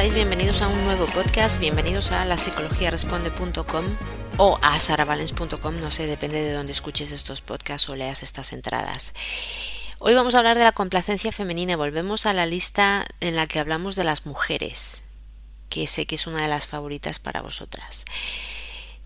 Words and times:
Bienvenidos 0.00 0.62
a 0.62 0.68
un 0.68 0.82
nuevo 0.82 1.04
podcast, 1.04 1.60
bienvenidos 1.60 2.10
a 2.10 2.24
la 2.24 2.36
psicologiaresponde.com 2.38 3.84
o 4.38 4.58
a 4.62 4.80
saravalens.com, 4.80 5.78
no 5.78 5.90
sé, 5.90 6.06
depende 6.06 6.42
de 6.42 6.54
dónde 6.54 6.72
escuches 6.72 7.12
estos 7.12 7.42
podcasts 7.42 7.86
o 7.90 7.94
leas 7.94 8.22
estas 8.22 8.54
entradas. 8.54 9.12
Hoy 9.98 10.14
vamos 10.14 10.34
a 10.34 10.38
hablar 10.38 10.56
de 10.56 10.64
la 10.64 10.72
complacencia 10.72 11.32
femenina, 11.32 11.76
volvemos 11.76 12.24
a 12.24 12.32
la 12.32 12.46
lista 12.46 13.04
en 13.20 13.36
la 13.36 13.46
que 13.46 13.60
hablamos 13.60 13.94
de 13.94 14.04
las 14.04 14.24
mujeres, 14.24 15.04
que 15.68 15.86
sé 15.86 16.06
que 16.06 16.14
es 16.14 16.26
una 16.26 16.42
de 16.42 16.48
las 16.48 16.66
favoritas 16.66 17.18
para 17.18 17.42
vosotras. 17.42 18.06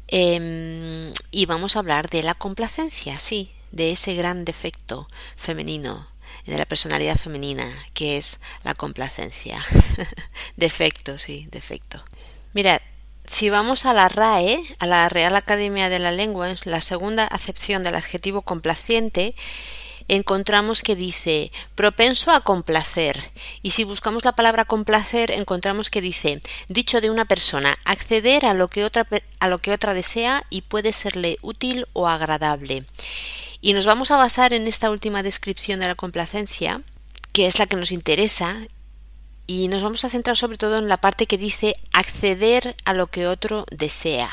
Em, 0.07 1.13
y 1.33 1.47
vamos 1.47 1.75
a 1.75 1.81
hablar 1.81 2.09
de 2.09 2.23
la 2.23 2.35
complacencia, 2.35 3.19
sí, 3.19 3.51
de 3.73 3.91
ese 3.91 4.15
gran 4.15 4.45
defecto 4.45 5.09
femenino 5.35 6.07
de 6.47 6.59
la 6.59 6.67
personalidad 6.67 7.17
femenina, 7.17 7.69
que 7.93 8.19
es 8.19 8.41
la 8.63 8.75
complacencia. 8.75 9.65
defecto, 10.57 11.19
sí, 11.19 11.49
defecto. 11.51 12.05
Mirad, 12.53 12.81
si 13.27 13.51
vamos 13.51 13.87
a 13.87 13.95
la 13.95 14.09
RAE, 14.09 14.63
a 14.79 14.87
la 14.87 15.09
Real 15.09 15.35
Academia 15.37 15.89
de 15.89 15.99
la 15.99 16.13
Lengua, 16.13 16.51
en 16.51 16.59
la 16.65 16.81
segunda 16.81 17.25
acepción 17.25 17.83
del 17.83 17.95
adjetivo 17.95 18.43
complaciente, 18.43 19.35
encontramos 20.09 20.83
que 20.83 20.97
dice 20.97 21.51
propenso 21.75 22.31
a 22.31 22.41
complacer 22.41 23.19
y 23.63 23.71
si 23.71 23.85
buscamos 23.85 24.25
la 24.25 24.37
palabra 24.37 24.65
complacer 24.67 25.31
encontramos 25.31 25.89
que 25.89 26.03
dice 26.03 26.43
dicho 26.69 27.01
de 27.01 27.11
una 27.11 27.25
persona 27.25 27.79
acceder 27.85 28.45
a 28.45 28.53
lo 28.53 28.69
que 28.69 28.85
otra 28.85 29.07
a 29.41 29.49
lo 29.49 29.59
que 29.59 29.73
otra 29.73 29.95
desea 29.95 30.45
y 30.51 30.63
puede 30.63 30.93
serle 30.93 31.39
útil 31.41 31.87
o 31.95 32.07
agradable. 32.07 32.85
Y 33.65 33.73
nos 33.73 33.87
vamos 33.87 34.11
a 34.11 34.19
basar 34.19 34.53
en 34.53 34.67
esta 34.67 34.91
última 34.91 35.23
descripción 35.23 35.81
de 35.81 35.87
la 35.87 35.95
complacencia, 35.95 36.83
que 37.33 37.47
es 37.47 37.59
la 37.59 37.65
que 37.65 37.77
nos 37.77 37.93
interesa, 37.93 38.59
y 39.47 39.69
nos 39.69 39.83
vamos 39.83 40.05
a 40.05 40.11
centrar 40.11 40.37
sobre 40.37 40.59
todo 40.59 40.77
en 40.77 40.89
la 40.89 40.99
parte 40.99 41.25
que 41.25 41.39
dice 41.39 41.75
acceder 41.95 42.77
a 42.85 42.93
lo 42.93 43.07
que 43.07 43.27
otro 43.27 43.65
desea. 43.71 44.29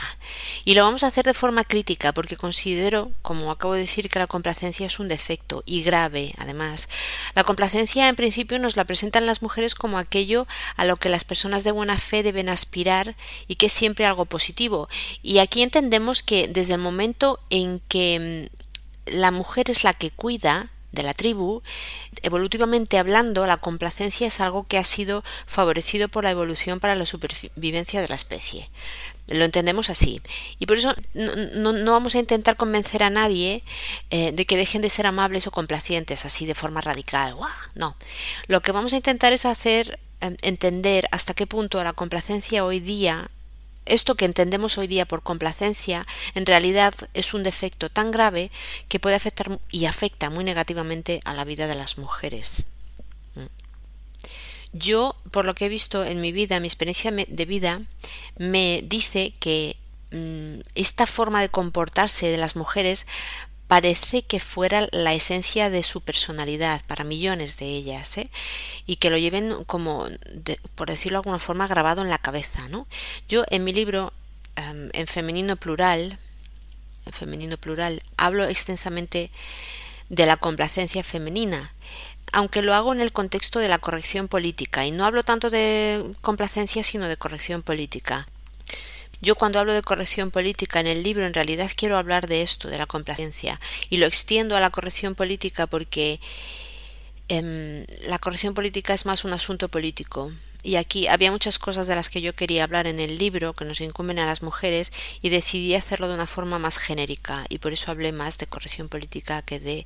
Y 0.65 0.73
lo 0.73 0.83
vamos 0.83 1.03
a 1.03 1.07
hacer 1.07 1.23
de 1.23 1.33
forma 1.33 1.63
crítica 1.63 2.11
porque 2.11 2.35
considero, 2.35 3.13
como 3.21 3.51
acabo 3.51 3.75
de 3.75 3.79
decir, 3.79 4.09
que 4.09 4.19
la 4.19 4.27
complacencia 4.27 4.85
es 4.85 4.99
un 4.99 5.07
defecto 5.07 5.63
y 5.65 5.83
grave, 5.83 6.33
además. 6.37 6.89
La 7.33 7.45
complacencia 7.45 8.09
en 8.09 8.17
principio 8.17 8.59
nos 8.59 8.75
la 8.75 8.83
presentan 8.83 9.25
las 9.25 9.41
mujeres 9.41 9.75
como 9.75 9.97
aquello 9.97 10.45
a 10.75 10.83
lo 10.83 10.97
que 10.97 11.07
las 11.07 11.23
personas 11.23 11.63
de 11.63 11.71
buena 11.71 11.97
fe 11.97 12.21
deben 12.21 12.49
aspirar 12.49 13.15
y 13.47 13.55
que 13.55 13.67
es 13.67 13.73
siempre 13.73 14.05
algo 14.05 14.25
positivo. 14.25 14.89
Y 15.23 15.37
aquí 15.37 15.61
entendemos 15.61 16.21
que 16.21 16.49
desde 16.49 16.73
el 16.73 16.81
momento 16.81 17.39
en 17.49 17.79
que 17.87 18.51
la 19.11 19.31
mujer 19.31 19.69
es 19.69 19.83
la 19.83 19.93
que 19.93 20.11
cuida 20.11 20.69
de 20.91 21.03
la 21.03 21.13
tribu, 21.13 21.61
evolutivamente 22.21 22.97
hablando, 22.97 23.47
la 23.47 23.57
complacencia 23.57 24.27
es 24.27 24.41
algo 24.41 24.65
que 24.67 24.77
ha 24.77 24.83
sido 24.83 25.23
favorecido 25.45 26.09
por 26.09 26.25
la 26.25 26.31
evolución 26.31 26.79
para 26.79 26.95
la 26.95 27.05
supervivencia 27.05 28.01
de 28.01 28.09
la 28.09 28.15
especie. 28.15 28.69
Lo 29.27 29.45
entendemos 29.45 29.89
así. 29.89 30.21
Y 30.59 30.65
por 30.65 30.77
eso 30.77 30.93
no, 31.13 31.71
no, 31.71 31.91
vamos 31.91 32.15
a 32.15 32.19
intentar 32.19 32.57
convencer 32.57 33.03
a 33.03 33.09
nadie 33.09 33.63
eh, 34.09 34.33
de 34.33 34.45
que 34.45 34.57
dejen 34.57 34.81
de 34.81 34.89
ser 34.89 35.07
amables 35.07 35.47
o 35.47 35.51
complacientes 35.51 36.25
así 36.25 36.45
de 36.45 36.55
forma 36.55 36.81
radical. 36.81 37.35
No. 37.73 37.95
Lo 38.47 38.61
que 38.61 38.73
vamos 38.73 38.91
a 38.91 38.97
intentar 38.97 39.31
es 39.31 39.45
hacer 39.45 39.99
eh, 40.19 40.35
entender 40.41 41.07
hasta 41.11 41.33
qué 41.33 41.47
punto 41.47 41.81
la 41.83 41.93
complacencia 41.93 42.65
hoy 42.65 42.81
día 42.81 43.31
esto 43.85 44.15
que 44.15 44.25
entendemos 44.25 44.77
hoy 44.77 44.87
día 44.87 45.05
por 45.05 45.23
complacencia 45.23 46.05
en 46.35 46.45
realidad 46.45 46.93
es 47.13 47.33
un 47.33 47.43
defecto 47.43 47.89
tan 47.89 48.11
grave 48.11 48.51
que 48.87 48.99
puede 48.99 49.15
afectar 49.15 49.59
y 49.71 49.85
afecta 49.85 50.29
muy 50.29 50.43
negativamente 50.43 51.21
a 51.25 51.33
la 51.33 51.45
vida 51.45 51.67
de 51.67 51.75
las 51.75 51.97
mujeres. 51.97 52.67
Yo, 54.73 55.15
por 55.31 55.43
lo 55.43 55.53
que 55.53 55.65
he 55.65 55.69
visto 55.69 56.05
en 56.05 56.21
mi 56.21 56.31
vida, 56.31 56.59
mi 56.59 56.67
experiencia 56.67 57.11
de 57.11 57.45
vida, 57.45 57.81
me 58.37 58.81
dice 58.85 59.33
que 59.39 59.75
mmm, 60.11 60.61
esta 60.75 61.05
forma 61.05 61.41
de 61.41 61.49
comportarse 61.49 62.27
de 62.27 62.37
las 62.37 62.55
mujeres 62.55 63.05
parece 63.71 64.23
que 64.23 64.41
fuera 64.41 64.89
la 64.91 65.13
esencia 65.13 65.69
de 65.69 65.81
su 65.81 66.01
personalidad 66.01 66.81
para 66.87 67.05
millones 67.05 67.55
de 67.55 67.67
ellas 67.67 68.17
¿eh? 68.17 68.29
y 68.85 68.97
que 68.97 69.09
lo 69.09 69.17
lleven 69.17 69.63
como 69.63 70.09
de, 70.09 70.59
por 70.75 70.89
decirlo 70.89 71.15
de 71.15 71.19
alguna 71.19 71.39
forma 71.39 71.67
grabado 71.67 72.01
en 72.01 72.09
la 72.09 72.17
cabeza 72.17 72.67
¿no? 72.67 72.85
yo 73.29 73.45
en 73.49 73.63
mi 73.63 73.71
libro 73.71 74.11
um, 74.57 74.89
en 74.91 75.07
femenino 75.07 75.55
plural 75.55 76.19
en 77.05 77.13
femenino 77.13 77.55
plural 77.55 78.03
hablo 78.17 78.43
extensamente 78.43 79.31
de 80.09 80.25
la 80.25 80.35
complacencia 80.35 81.01
femenina 81.01 81.73
aunque 82.33 82.63
lo 82.63 82.73
hago 82.73 82.91
en 82.91 82.99
el 82.99 83.13
contexto 83.13 83.59
de 83.59 83.69
la 83.69 83.79
corrección 83.79 84.27
política 84.27 84.85
y 84.85 84.91
no 84.91 85.05
hablo 85.05 85.23
tanto 85.23 85.49
de 85.49 86.11
complacencia 86.19 86.83
sino 86.83 87.07
de 87.07 87.15
corrección 87.15 87.61
política 87.61 88.27
yo 89.21 89.35
cuando 89.35 89.59
hablo 89.59 89.73
de 89.73 89.81
corrección 89.81 90.31
política 90.31 90.79
en 90.79 90.87
el 90.87 91.03
libro 91.03 91.25
en 91.25 91.33
realidad 91.33 91.69
quiero 91.75 91.97
hablar 91.97 92.27
de 92.27 92.41
esto, 92.41 92.69
de 92.69 92.77
la 92.77 92.87
complacencia, 92.87 93.59
y 93.89 93.97
lo 93.97 94.05
extiendo 94.05 94.57
a 94.57 94.59
la 94.59 94.71
corrección 94.71 95.15
política 95.15 95.67
porque 95.67 96.19
eh, 97.29 97.85
la 98.07 98.19
corrección 98.19 98.53
política 98.53 98.93
es 98.93 99.05
más 99.05 99.23
un 99.23 99.33
asunto 99.33 99.69
político. 99.69 100.31
Y 100.63 100.75
aquí 100.75 101.07
había 101.07 101.31
muchas 101.31 101.59
cosas 101.59 101.87
de 101.87 101.95
las 101.95 102.09
que 102.09 102.21
yo 102.21 102.33
quería 102.33 102.63
hablar 102.63 102.87
en 102.87 102.99
el 102.99 103.17
libro 103.17 103.53
que 103.53 103.65
nos 103.65 103.81
incumben 103.81 104.19
a 104.19 104.25
las 104.25 104.41
mujeres 104.41 104.91
y 105.21 105.29
decidí 105.29 105.75
hacerlo 105.75 106.07
de 106.07 106.15
una 106.15 106.27
forma 106.27 106.59
más 106.59 106.77
genérica 106.77 107.45
y 107.49 107.59
por 107.59 107.73
eso 107.73 107.91
hablé 107.91 108.11
más 108.11 108.37
de 108.37 108.47
corrección 108.47 108.89
política 108.89 109.41
que 109.41 109.59
de 109.59 109.85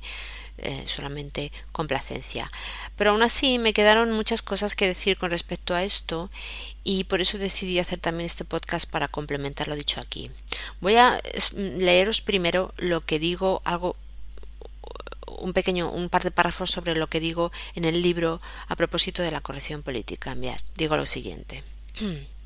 eh, 0.58 0.84
solamente 0.86 1.52
complacencia. 1.72 2.50
Pero 2.96 3.10
aún 3.10 3.22
así 3.22 3.58
me 3.58 3.74
quedaron 3.74 4.12
muchas 4.12 4.40
cosas 4.40 4.74
que 4.74 4.86
decir 4.86 5.18
con 5.18 5.30
respecto 5.30 5.74
a 5.74 5.84
esto 5.84 6.30
y 6.82 7.04
por 7.04 7.20
eso 7.20 7.36
decidí 7.36 7.78
hacer 7.78 7.98
también 7.98 8.26
este 8.26 8.44
podcast 8.44 8.88
para 8.88 9.08
complementar 9.08 9.68
lo 9.68 9.76
dicho 9.76 10.00
aquí. 10.00 10.30
Voy 10.80 10.96
a 10.96 11.20
leeros 11.54 12.22
primero 12.22 12.72
lo 12.78 13.04
que 13.04 13.18
digo, 13.18 13.60
algo 13.64 13.96
un 15.26 15.52
pequeño, 15.52 15.90
un 15.90 16.08
par 16.08 16.22
de 16.22 16.30
párrafos 16.30 16.70
sobre 16.70 16.94
lo 16.94 17.08
que 17.08 17.20
digo 17.20 17.52
en 17.74 17.84
el 17.84 18.02
libro 18.02 18.40
a 18.68 18.76
propósito 18.76 19.22
de 19.22 19.30
la 19.30 19.40
corrección 19.40 19.82
política. 19.82 20.36
Digo 20.76 20.96
lo 20.96 21.06
siguiente. 21.06 21.62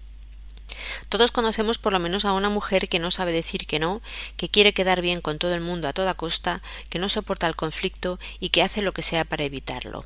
Todos 1.08 1.32
conocemos 1.32 1.78
por 1.78 1.92
lo 1.92 1.98
menos 1.98 2.24
a 2.24 2.32
una 2.32 2.48
mujer 2.48 2.88
que 2.88 2.98
no 2.98 3.10
sabe 3.10 3.32
decir 3.32 3.66
que 3.66 3.78
no, 3.78 4.00
que 4.36 4.48
quiere 4.48 4.72
quedar 4.72 5.00
bien 5.00 5.20
con 5.20 5.38
todo 5.38 5.54
el 5.54 5.60
mundo 5.60 5.88
a 5.88 5.92
toda 5.92 6.14
costa, 6.14 6.62
que 6.88 6.98
no 6.98 7.08
soporta 7.08 7.48
el 7.48 7.56
conflicto 7.56 8.18
y 8.38 8.50
que 8.50 8.62
hace 8.62 8.82
lo 8.82 8.92
que 8.92 9.02
sea 9.02 9.24
para 9.24 9.44
evitarlo. 9.44 10.04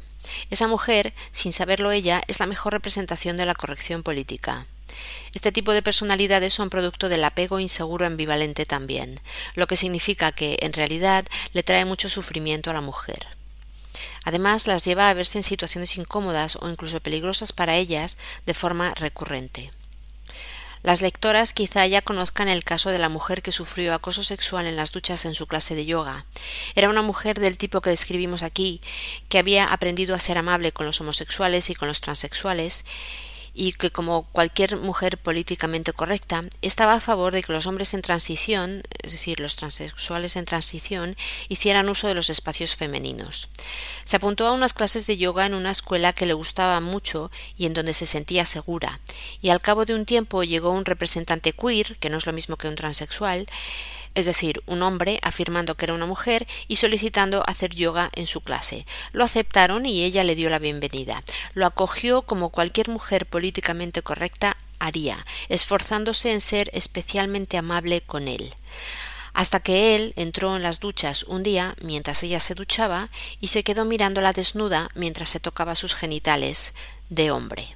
Esa 0.51 0.69
mujer, 0.69 1.13
sin 1.33 1.53
saberlo 1.53 1.93
ella, 1.93 2.23
es 2.29 2.41
la 2.41 2.47
mejor 2.47 2.73
representación 2.73 3.37
de 3.37 3.45
la 3.45 3.55
corrección 3.55 4.03
política. 4.03 4.67
Este 5.33 5.53
tipo 5.53 5.73
de 5.73 5.83
personalidades 5.83 6.55
son 6.55 6.71
producto 6.71 7.09
del 7.09 7.25
apego 7.25 7.61
inseguro 7.61 8.07
ambivalente 8.07 8.67
también, 8.67 9.21
lo 9.55 9.67
que 9.67 9.77
significa 9.77 10.33
que, 10.33 10.59
en 10.61 10.73
realidad, 10.73 11.27
le 11.53 11.63
trae 11.63 11.85
mucho 11.85 12.09
sufrimiento 12.09 12.71
a 12.71 12.75
la 12.75 12.81
mujer. 12.81 13.27
Además, 14.25 14.67
las 14.67 14.85
lleva 14.85 15.09
a 15.09 15.15
verse 15.15 15.39
en 15.39 15.45
situaciones 15.45 15.97
incómodas 15.97 16.57
o 16.61 16.69
incluso 16.69 17.01
peligrosas 17.01 17.53
para 17.53 17.77
ellas 17.77 18.17
de 18.47 18.55
forma 18.55 18.95
recurrente. 18.95 19.71
Las 20.85 21.01
lectoras 21.01 21.55
quizá 21.55 21.87
ya 21.87 22.03
conozcan 22.03 22.47
el 22.49 22.63
caso 22.63 22.91
de 22.91 22.99
la 22.99 23.09
mujer 23.09 23.41
que 23.41 23.53
sufrió 23.53 23.95
acoso 23.95 24.23
sexual 24.23 24.67
en 24.67 24.77
las 24.77 24.93
duchas 24.93 25.25
en 25.25 25.35
su 25.35 25.47
clase 25.47 25.75
de 25.75 25.87
yoga. 25.87 26.27
Era 26.75 26.91
una 26.91 27.01
mujer 27.01 27.41
del 27.41 27.57
tipo 27.57 27.81
que 27.81 27.89
describimos 27.89 28.43
aquí, 28.43 28.83
que 29.31 29.39
había 29.39 29.65
aprendido 29.65 30.15
a 30.15 30.21
ser 30.21 30.37
amable 30.37 30.73
con 30.73 30.85
los 30.85 31.01
homosexuales 31.01 31.71
y 31.71 31.75
con 31.75 31.89
los 31.89 32.03
transexuales, 32.03 32.85
y 33.55 33.73
que 33.73 33.91
como 33.91 34.25
cualquier 34.33 34.77
mujer 34.77 35.17
políticamente 35.17 35.93
correcta 35.93 36.45
estaba 36.61 36.95
a 36.95 37.01
favor 37.01 37.33
de 37.33 37.43
que 37.43 37.53
los 37.53 37.67
hombres 37.67 37.95
en 37.95 38.03
transición, 38.03 38.83
es 39.03 39.13
decir, 39.13 39.41
los 39.41 39.57
transexuales 39.57 40.37
en 40.37 40.45
transición, 40.45 41.17
hicieran 41.49 41.89
uso 41.89 42.09
de 42.09 42.15
los 42.15 42.31
espacios 42.31 42.75
femeninos. 42.75 43.49
Se 44.05 44.17
apuntó 44.17 44.47
a 44.47 44.53
unas 44.53 44.75
clases 44.75 45.07
de 45.07 45.17
yoga 45.17 45.47
en 45.47 45.55
una 45.55 45.71
escuela 45.71 46.13
que 46.13 46.27
le 46.27 46.35
gustaba 46.35 46.81
mucho 46.81 47.31
y 47.57 47.67
en 47.67 47.75
donde 47.75 47.95
se 47.95 48.07
sentía 48.07 48.45
segura, 48.45 49.01
y 49.41 49.51
al 49.51 49.61
cabo 49.61 49.85
de 49.85 49.95
un 49.95 50.05
tiempo 50.05 50.43
llegó 50.43 50.71
un 50.71 50.85
representante 50.85 51.53
queer, 51.53 51.97
que 51.99 52.11
no 52.11 52.19
es 52.19 52.27
lo 52.27 52.33
mismo 52.33 52.57
que 52.57 52.69
un 52.69 52.75
transexual, 52.75 53.47
es 54.15 54.27
decir, 54.27 54.63
un 54.67 54.83
hombre 54.83 55.19
afirmando 55.23 55.75
que 55.75 55.87
era 55.87 55.95
una 55.95 56.07
mujer 56.07 56.47
y 56.69 56.77
solicitando 56.77 57.43
hacer 57.47 57.75
yoga 57.75 58.11
en 58.15 58.27
su 58.27 58.41
clase. 58.43 58.87
Lo 59.13 59.25
aceptaron 59.25 59.87
y 59.87 60.05
ella 60.05 60.25
le 60.25 60.35
dio 60.35 60.51
la 60.51 60.59
bienvenida. 60.59 61.23
Lo 61.55 61.67
acogió 61.67 62.23
como 62.23 62.51
cualquier 62.51 62.89
mujer 62.89 63.27
políticamente 63.27 64.03
correcta 64.03 64.57
haría, 64.79 65.25
esforzándose 65.49 66.33
en 66.33 66.41
ser 66.41 66.71
especialmente 66.73 67.57
amable 67.57 68.01
con 68.01 68.29
él 68.29 68.55
hasta 69.35 69.59
que 69.59 69.97
él 69.97 70.15
entró 70.17 70.57
en 70.57 70.63
las 70.63 70.81
duchas 70.81 71.25
un 71.25 71.43
día 71.43 71.75
mientras 71.83 72.23
ella 72.23 72.41
se 72.41 72.55
duchaba 72.55 73.11
y 73.41 73.49
se 73.49 73.65
quedó 73.65 73.85
mirándola 73.85 74.33
desnuda 74.33 74.89
mientras 74.95 75.29
se 75.29 75.41
tocaba 75.41 75.75
sus 75.75 75.95
genitales 75.95 76.73
de 77.11 77.33
hombre. 77.33 77.75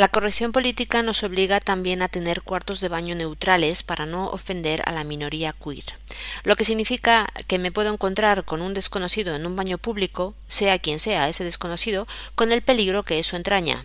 La 0.00 0.08
corrección 0.08 0.50
política 0.50 1.02
nos 1.02 1.22
obliga 1.24 1.60
también 1.60 2.00
a 2.00 2.08
tener 2.08 2.40
cuartos 2.40 2.80
de 2.80 2.88
baño 2.88 3.14
neutrales 3.14 3.82
para 3.82 4.06
no 4.06 4.30
ofender 4.30 4.80
a 4.86 4.92
la 4.92 5.04
minoría 5.04 5.52
queer, 5.52 5.84
lo 6.42 6.56
que 6.56 6.64
significa 6.64 7.28
que 7.46 7.58
me 7.58 7.70
puedo 7.70 7.92
encontrar 7.92 8.46
con 8.46 8.62
un 8.62 8.72
desconocido 8.72 9.36
en 9.36 9.44
un 9.44 9.56
baño 9.56 9.76
público, 9.76 10.32
sea 10.48 10.78
quien 10.78 11.00
sea 11.00 11.28
ese 11.28 11.44
desconocido, 11.44 12.08
con 12.34 12.50
el 12.50 12.62
peligro 12.62 13.02
que 13.02 13.18
eso 13.18 13.36
entraña. 13.36 13.84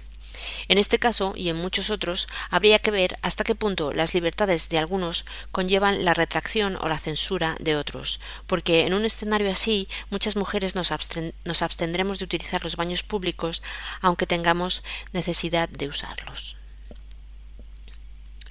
En 0.68 0.78
este 0.78 1.00
caso, 1.00 1.34
y 1.36 1.50
en 1.50 1.56
muchos 1.56 1.90
otros, 1.90 2.28
habría 2.50 2.80
que 2.80 2.92
ver 2.92 3.18
hasta 3.22 3.44
qué 3.44 3.56
punto 3.56 3.94
las 3.94 4.14
libertades 4.14 4.70
de 4.70 4.78
algunos 4.78 5.26
conllevan 5.52 6.06
la 6.06 6.14
retracción 6.14 6.78
o 6.82 6.88
la 6.88 7.00
censura 7.00 7.56
de 7.60 7.76
otros, 7.76 8.20
porque 8.48 8.82
en 8.82 8.94
un 8.94 9.06
escenario 9.06 9.52
así 9.52 9.88
muchas 10.10 10.36
mujeres 10.36 10.76
nos, 10.76 10.92
abstendremos 10.92 12.20
de 12.20 12.26
utilizar 12.26 12.64
los 12.64 12.76
baños 12.76 13.04
públicos 13.04 13.62
aunque 14.02 14.28
tengamos 14.28 14.84
necesidad 15.14 15.70
de 15.70 15.88
usarlos. 15.88 16.58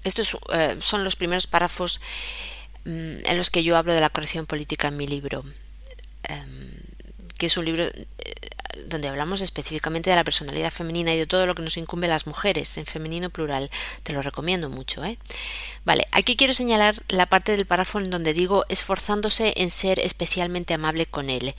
Estos 0.03 0.37
eh, 0.53 0.77
son 0.81 1.03
los 1.03 1.17
primeros 1.17 1.47
párrafos 1.47 2.01
mm, 2.85 3.25
en 3.25 3.37
los 3.37 3.51
que 3.51 3.65
yo 3.65 3.77
hablo 3.77 3.95
de 3.95 4.01
la 4.01 4.11
corrección 4.11 4.47
política 4.47 4.89
en 4.89 4.97
mi 4.97 5.07
libro, 5.07 5.45
em, 6.25 6.71
que 7.39 7.47
es 7.47 7.57
un 7.57 7.65
libro 7.65 7.85
eh, 7.85 8.34
donde 8.87 9.09
hablamos 9.09 9.41
específicamente 9.41 10.11
de 10.11 10.17
la 10.17 10.25
personalidad 10.25 10.73
femenina 10.73 11.15
y 11.15 11.19
de 11.19 11.27
todo 11.27 11.47
lo 11.47 11.55
que 11.55 11.63
nos 11.63 11.77
incumbe 11.77 12.07
a 12.07 12.11
las 12.11 12.27
mujeres, 12.27 12.77
en 12.79 12.87
femenino 12.87 13.31
plural. 13.31 13.71
Te 14.03 14.13
lo 14.13 14.23
recomiendo 14.23 14.69
mucho, 14.71 15.05
¿eh? 15.05 15.19
Vale, 15.85 16.07
aquí 16.13 16.37
quiero 16.37 16.55
señalar 16.55 17.03
la 17.09 17.27
parte 17.27 17.53
del 17.53 17.67
párrafo 17.67 17.99
en 17.99 18.11
donde 18.11 18.33
digo 18.33 18.65
esforzándose 18.69 19.53
en 19.57 19.71
ser 19.71 19.99
especialmente 19.99 20.75
amable 20.75 21.07
con 21.07 21.31
él. 21.31 21.55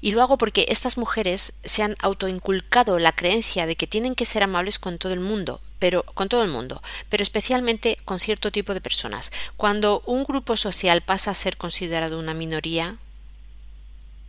Y 0.00 0.12
lo 0.12 0.22
hago 0.22 0.38
porque 0.38 0.66
estas 0.68 0.96
mujeres 0.96 1.54
se 1.62 1.82
han 1.82 1.96
autoinculcado 2.00 2.98
la 2.98 3.12
creencia 3.12 3.66
de 3.66 3.76
que 3.76 3.86
tienen 3.86 4.14
que 4.14 4.24
ser 4.24 4.42
amables 4.42 4.78
con 4.78 4.98
todo 4.98 5.12
el 5.12 5.20
mundo, 5.20 5.60
pero 5.78 6.04
con 6.04 6.28
todo 6.28 6.42
el 6.42 6.50
mundo, 6.50 6.82
pero 7.08 7.22
especialmente 7.22 7.96
con 8.04 8.20
cierto 8.20 8.50
tipo 8.50 8.74
de 8.74 8.80
personas. 8.80 9.30
Cuando 9.56 10.02
un 10.06 10.24
grupo 10.24 10.56
social 10.56 11.02
pasa 11.02 11.30
a 11.30 11.34
ser 11.34 11.56
considerado 11.56 12.18
una 12.18 12.34
minoría, 12.34 12.96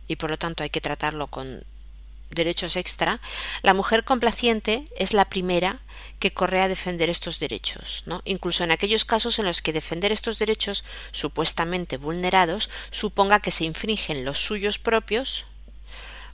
y 0.08 0.16
por 0.16 0.30
lo 0.30 0.36
tanto 0.36 0.62
hay 0.62 0.70
que 0.70 0.80
tratarlo 0.80 1.28
con 1.28 1.64
derechos 2.34 2.76
extra, 2.76 3.20
la 3.62 3.74
mujer 3.74 4.04
complaciente 4.04 4.84
es 4.96 5.12
la 5.12 5.26
primera 5.26 5.80
que 6.18 6.32
corre 6.32 6.60
a 6.60 6.68
defender 6.68 7.10
estos 7.10 7.38
derechos, 7.38 8.04
¿no? 8.06 8.22
incluso 8.24 8.64
en 8.64 8.70
aquellos 8.70 9.04
casos 9.04 9.38
en 9.38 9.46
los 9.46 9.60
que 9.62 9.72
defender 9.72 10.12
estos 10.12 10.38
derechos 10.38 10.84
supuestamente 11.10 11.96
vulnerados 11.96 12.70
suponga 12.90 13.40
que 13.40 13.50
se 13.50 13.64
infringen 13.64 14.24
los 14.24 14.38
suyos 14.38 14.78
propios 14.78 15.46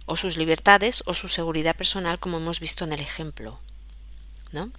o 0.06 0.16
sus 0.16 0.36
libertades 0.36 1.02
o 1.06 1.14
su 1.14 1.28
seguridad 1.28 1.76
personal, 1.76 2.18
como 2.18 2.38
hemos 2.38 2.60
visto 2.60 2.84
en 2.84 2.92
el 2.92 3.00
ejemplo. 3.00 3.58
¿no? 4.52 4.70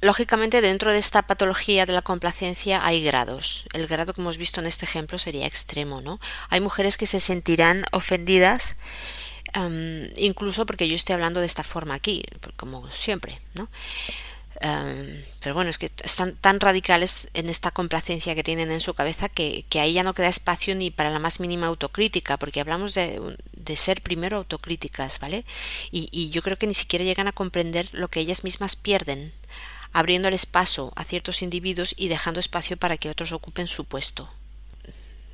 Lógicamente, 0.00 0.60
dentro 0.60 0.92
de 0.92 0.98
esta 0.98 1.22
patología 1.22 1.86
de 1.86 1.92
la 1.92 2.02
complacencia 2.02 2.84
hay 2.84 3.02
grados. 3.02 3.64
El 3.72 3.86
grado 3.86 4.12
que 4.12 4.20
hemos 4.20 4.38
visto 4.38 4.60
en 4.60 4.66
este 4.66 4.84
ejemplo 4.84 5.18
sería 5.18 5.46
extremo, 5.46 6.00
¿no? 6.00 6.20
Hay 6.50 6.60
mujeres 6.60 6.96
que 6.96 7.06
se 7.06 7.20
sentirán 7.20 7.84
ofendidas, 7.92 8.76
incluso 10.16 10.66
porque 10.66 10.88
yo 10.88 10.96
estoy 10.96 11.14
hablando 11.14 11.40
de 11.40 11.46
esta 11.46 11.62
forma 11.62 11.94
aquí, 11.94 12.22
como 12.56 12.90
siempre, 12.90 13.40
¿no? 13.54 13.68
pero 15.40 15.54
bueno, 15.54 15.68
es 15.68 15.78
que 15.78 15.90
están 16.02 16.36
tan 16.36 16.60
radicales 16.60 17.28
en 17.34 17.50
esta 17.50 17.70
complacencia 17.70 18.34
que 18.34 18.42
tienen 18.42 18.70
en 18.70 18.80
su 18.80 18.94
cabeza 18.94 19.28
que, 19.28 19.64
ahí 19.74 19.92
ya 19.92 20.02
no 20.02 20.14
queda 20.14 20.28
espacio 20.28 20.74
ni 20.74 20.90
para 20.90 21.10
la 21.10 21.18
más 21.18 21.40
mínima 21.40 21.66
autocrítica, 21.66 22.38
porque 22.38 22.60
hablamos 22.60 22.94
de, 22.94 23.20
ser 23.76 24.00
primero 24.00 24.38
autocríticas, 24.38 25.18
¿vale? 25.18 25.44
Y, 25.90 26.08
y, 26.12 26.30
yo 26.30 26.40
creo 26.42 26.56
que 26.56 26.66
ni 26.66 26.74
siquiera 26.74 27.04
llegan 27.04 27.28
a 27.28 27.32
comprender 27.32 27.88
lo 27.92 28.08
que 28.08 28.20
ellas 28.20 28.44
mismas 28.44 28.76
pierden 28.76 29.32
abriéndoles 29.94 30.44
paso 30.44 30.92
a 30.96 31.04
ciertos 31.04 31.40
individuos 31.40 31.94
y 31.96 32.08
dejando 32.08 32.40
espacio 32.40 32.76
para 32.76 32.98
que 32.98 33.08
otros 33.08 33.32
ocupen 33.32 33.68
su 33.68 33.86
puesto. 33.86 34.28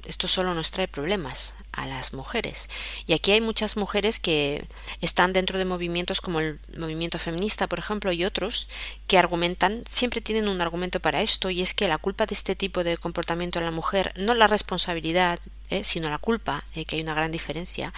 Esto 0.04 0.28
solo 0.28 0.54
nos 0.54 0.70
trae 0.70 0.88
problemas 0.88 1.54
a 1.72 1.86
las 1.86 2.12
mujeres. 2.12 2.68
Y 3.06 3.12
aquí 3.12 3.32
hay 3.32 3.40
muchas 3.40 3.76
mujeres 3.76 4.18
que 4.18 4.66
están 5.00 5.32
dentro 5.32 5.58
de 5.58 5.64
movimientos 5.64 6.20
como 6.20 6.40
el 6.40 6.58
movimiento 6.76 7.18
feminista, 7.18 7.68
por 7.68 7.78
ejemplo, 7.78 8.12
y 8.12 8.24
otros 8.24 8.68
que 9.06 9.18
argumentan, 9.18 9.82
siempre 9.88 10.20
tienen 10.20 10.48
un 10.48 10.60
argumento 10.60 11.00
para 11.00 11.22
esto, 11.22 11.48
y 11.50 11.62
es 11.62 11.74
que 11.74 11.88
la 11.88 11.98
culpa 11.98 12.26
de 12.26 12.34
este 12.34 12.56
tipo 12.56 12.84
de 12.84 12.98
comportamiento 12.98 13.58
en 13.58 13.66
la 13.66 13.70
mujer, 13.70 14.12
no 14.16 14.34
la 14.34 14.46
responsabilidad, 14.46 15.38
eh, 15.68 15.84
sino 15.84 16.10
la 16.10 16.18
culpa, 16.18 16.64
eh, 16.74 16.84
que 16.84 16.96
hay 16.96 17.02
una 17.02 17.14
gran 17.14 17.30
diferencia, 17.30 17.92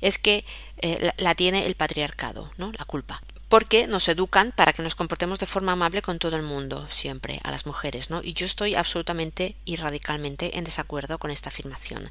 es 0.00 0.18
que 0.18 0.44
eh, 0.78 0.98
la, 1.00 1.14
la, 1.16 1.34
tiene 1.34 1.66
el 1.66 1.74
patriarcado, 1.74 2.50
¿no? 2.56 2.72
La 2.72 2.84
culpa 2.84 3.22
porque 3.52 3.86
nos 3.86 4.08
educan 4.08 4.50
para 4.50 4.72
que 4.72 4.80
nos 4.80 4.94
comportemos 4.94 5.38
de 5.38 5.44
forma 5.44 5.72
amable 5.72 6.00
con 6.00 6.18
todo 6.18 6.36
el 6.36 6.42
mundo, 6.42 6.86
siempre, 6.88 7.38
a 7.44 7.50
las 7.50 7.66
mujeres, 7.66 8.08
¿no? 8.08 8.22
Y 8.22 8.32
yo 8.32 8.46
estoy 8.46 8.74
absolutamente 8.74 9.56
y 9.66 9.76
radicalmente 9.76 10.56
en 10.56 10.64
desacuerdo 10.64 11.18
con 11.18 11.30
esta 11.30 11.50
afirmación. 11.50 12.10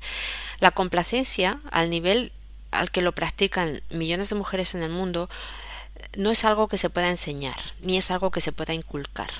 La 0.59 0.69
complacencia, 0.69 1.59
al 1.71 1.89
nivel 1.89 2.31
al 2.69 2.91
que 2.91 3.01
lo 3.01 3.15
practican 3.15 3.81
millones 3.89 4.29
de 4.29 4.35
mujeres 4.35 4.75
en 4.75 4.83
el 4.83 4.91
mundo, 4.91 5.31
no 6.15 6.29
es 6.29 6.45
algo 6.45 6.67
que 6.67 6.77
se 6.77 6.91
pueda 6.91 7.09
enseñar, 7.09 7.57
ni 7.81 7.97
es 7.97 8.11
algo 8.11 8.29
que 8.29 8.41
se 8.41 8.51
pueda 8.51 8.75
inculcar. 8.75 9.31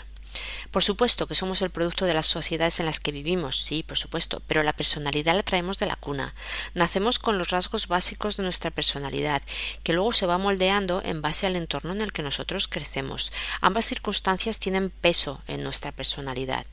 Por 0.71 0.83
supuesto 0.83 1.27
que 1.27 1.35
somos 1.35 1.61
el 1.61 1.69
producto 1.69 2.05
de 2.05 2.13
las 2.13 2.27
sociedades 2.27 2.79
en 2.79 2.85
las 2.85 2.99
que 2.99 3.11
vivimos, 3.11 3.61
sí, 3.61 3.83
por 3.83 3.97
supuesto, 3.97 4.41
pero 4.47 4.63
la 4.63 4.73
personalidad 4.73 5.35
la 5.35 5.43
traemos 5.43 5.77
de 5.77 5.85
la 5.85 5.95
cuna. 5.95 6.33
Nacemos 6.73 7.19
con 7.19 7.37
los 7.37 7.49
rasgos 7.49 7.87
básicos 7.87 8.37
de 8.37 8.43
nuestra 8.43 8.71
personalidad, 8.71 9.41
que 9.83 9.93
luego 9.93 10.13
se 10.13 10.25
va 10.25 10.37
moldeando 10.37 11.01
en 11.03 11.21
base 11.21 11.47
al 11.47 11.55
entorno 11.55 11.91
en 11.91 12.01
el 12.01 12.13
que 12.13 12.23
nosotros 12.23 12.67
crecemos. 12.67 13.31
Ambas 13.61 13.85
circunstancias 13.85 14.59
tienen 14.59 14.89
peso 14.89 15.41
en 15.47 15.63
nuestra 15.63 15.91
personalidad 15.91 16.65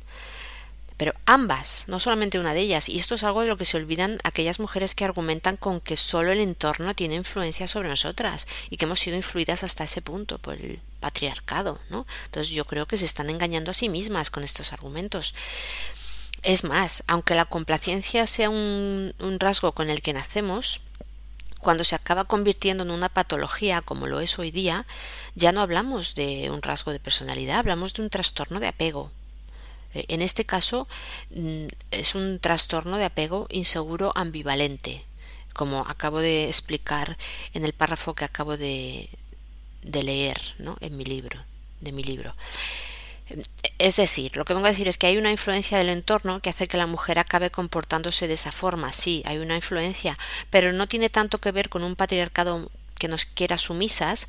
pero 0.99 1.15
ambas, 1.27 1.85
no 1.87 2.01
solamente 2.01 2.41
una 2.41 2.53
de 2.53 2.61
ellas, 2.61 2.89
y 2.89 2.99
esto 2.99 3.15
es 3.15 3.23
algo 3.23 3.43
de 3.43 3.47
lo 3.47 3.57
que 3.57 3.65
se 3.65 3.77
olvidan 3.77 4.19
aquellas 4.25 4.59
mujeres 4.59 4.97
que 4.97 5.05
argumentan 5.05 5.57
con 5.57 5.81
que 5.81 5.97
solo 5.97 6.33
el 6.33 6.41
entorno 6.41 6.95
tiene 6.95 7.15
influencia 7.15 7.69
sobre 7.69 7.89
nosotras 7.89 8.49
y 8.69 8.77
que 8.77 8.85
hemos 8.85 8.99
sido 8.99 9.17
influidas 9.17 9.63
hasta 9.63 9.85
ese 9.85 10.03
punto 10.03 10.39
por 10.39 10.55
el 10.55 10.81
patriarcado, 10.99 11.79
¿no? 11.89 12.05
Entonces 12.25 12.53
yo 12.53 12.65
creo 12.65 12.87
que 12.87 12.99
se 12.99 13.05
están 13.05 13.31
engañando 13.31 13.71
a 13.71 13.75
sí 13.75 13.89
mismas 13.89 14.31
con 14.31 14.43
estos 14.43 14.73
argumentos. 14.73 15.35
Es 16.43 16.65
más, 16.65 17.05
aunque 17.07 17.37
la 17.37 17.45
complacencia 17.45 18.27
sea 18.27 18.51
un, 18.51 19.15
un 19.21 19.39
rasgo 19.39 19.71
con 19.73 19.91
el 19.91 20.03
que 20.03 20.13
nacemos, 20.13 20.81
cuando 21.61 21.85
se 21.85 21.95
acaba 21.95 22.25
convirtiendo 22.25 22.83
en 22.83 22.91
una 22.91 23.09
patología 23.09 23.83
como 23.83 24.09
lo 24.09 24.19
es 24.21 24.37
hoy 24.41 24.51
día, 24.51 24.85
ya 25.37 25.53
no 25.53 25.61
hablamos 25.61 26.17
de 26.17 26.51
un 26.51 26.61
rasgo 26.61 26.91
de 26.91 26.99
personalidad, 26.99 27.59
hablamos 27.59 27.95
de 27.95 28.03
un 28.03 28.11
trastorno 28.11 28.59
de 28.59 28.67
apego. 28.67 29.13
Eh, 29.95 30.05
en 30.09 30.23
este 30.23 30.45
caso 30.45 30.89
mm, 31.31 31.67
es 31.91 32.15
un 32.15 32.39
trastorno 32.41 32.97
de 32.99 33.05
apego 33.05 33.47
inseguro 33.51 34.13
ambivalente, 34.15 35.05
como 35.55 35.81
acabo 35.89 36.21
de 36.21 36.49
explicar 36.49 37.17
en 37.55 37.65
el 37.65 37.73
párrafo 37.73 38.15
que 38.15 38.25
acabo 38.25 38.57
de, 38.57 39.09
de 39.83 40.03
leer 40.03 40.39
¿no? 40.59 40.77
en 40.81 40.97
mi 40.97 41.05
libro, 41.05 41.43
de 41.81 41.93
mi 41.93 42.03
libro. 42.03 42.35
Es 43.79 43.97
decir, 43.97 44.37
lo 44.37 44.45
que 44.45 44.55
vengo 44.55 44.67
a 44.67 44.71
decir 44.71 44.89
es 44.89 44.97
que 44.97 45.07
hay 45.07 45.19
una 45.19 45.31
influencia 45.31 45.77
del 45.77 45.91
entorno 45.91 46.41
que 46.41 46.51
hace 46.51 46.67
que 46.67 46.79
la 46.79 46.87
mujer 46.87 47.19
acabe 47.19 47.51
comportándose 47.51 48.27
de 48.27 48.35
esa 48.35 48.53
forma. 48.53 48.93
Sí, 48.93 49.23
hay 49.27 49.39
una 49.39 49.55
influencia, 49.55 50.17
pero 50.51 50.73
no 50.73 50.87
tiene 50.87 51.11
tanto 51.11 51.39
que 51.39 51.53
ver 51.53 51.69
con 51.69 51.85
un 51.85 51.95
patriarcado 51.95 52.71
que 52.99 53.09
nos 53.09 53.27
quiera 53.27 53.59
sumisas, 53.59 54.29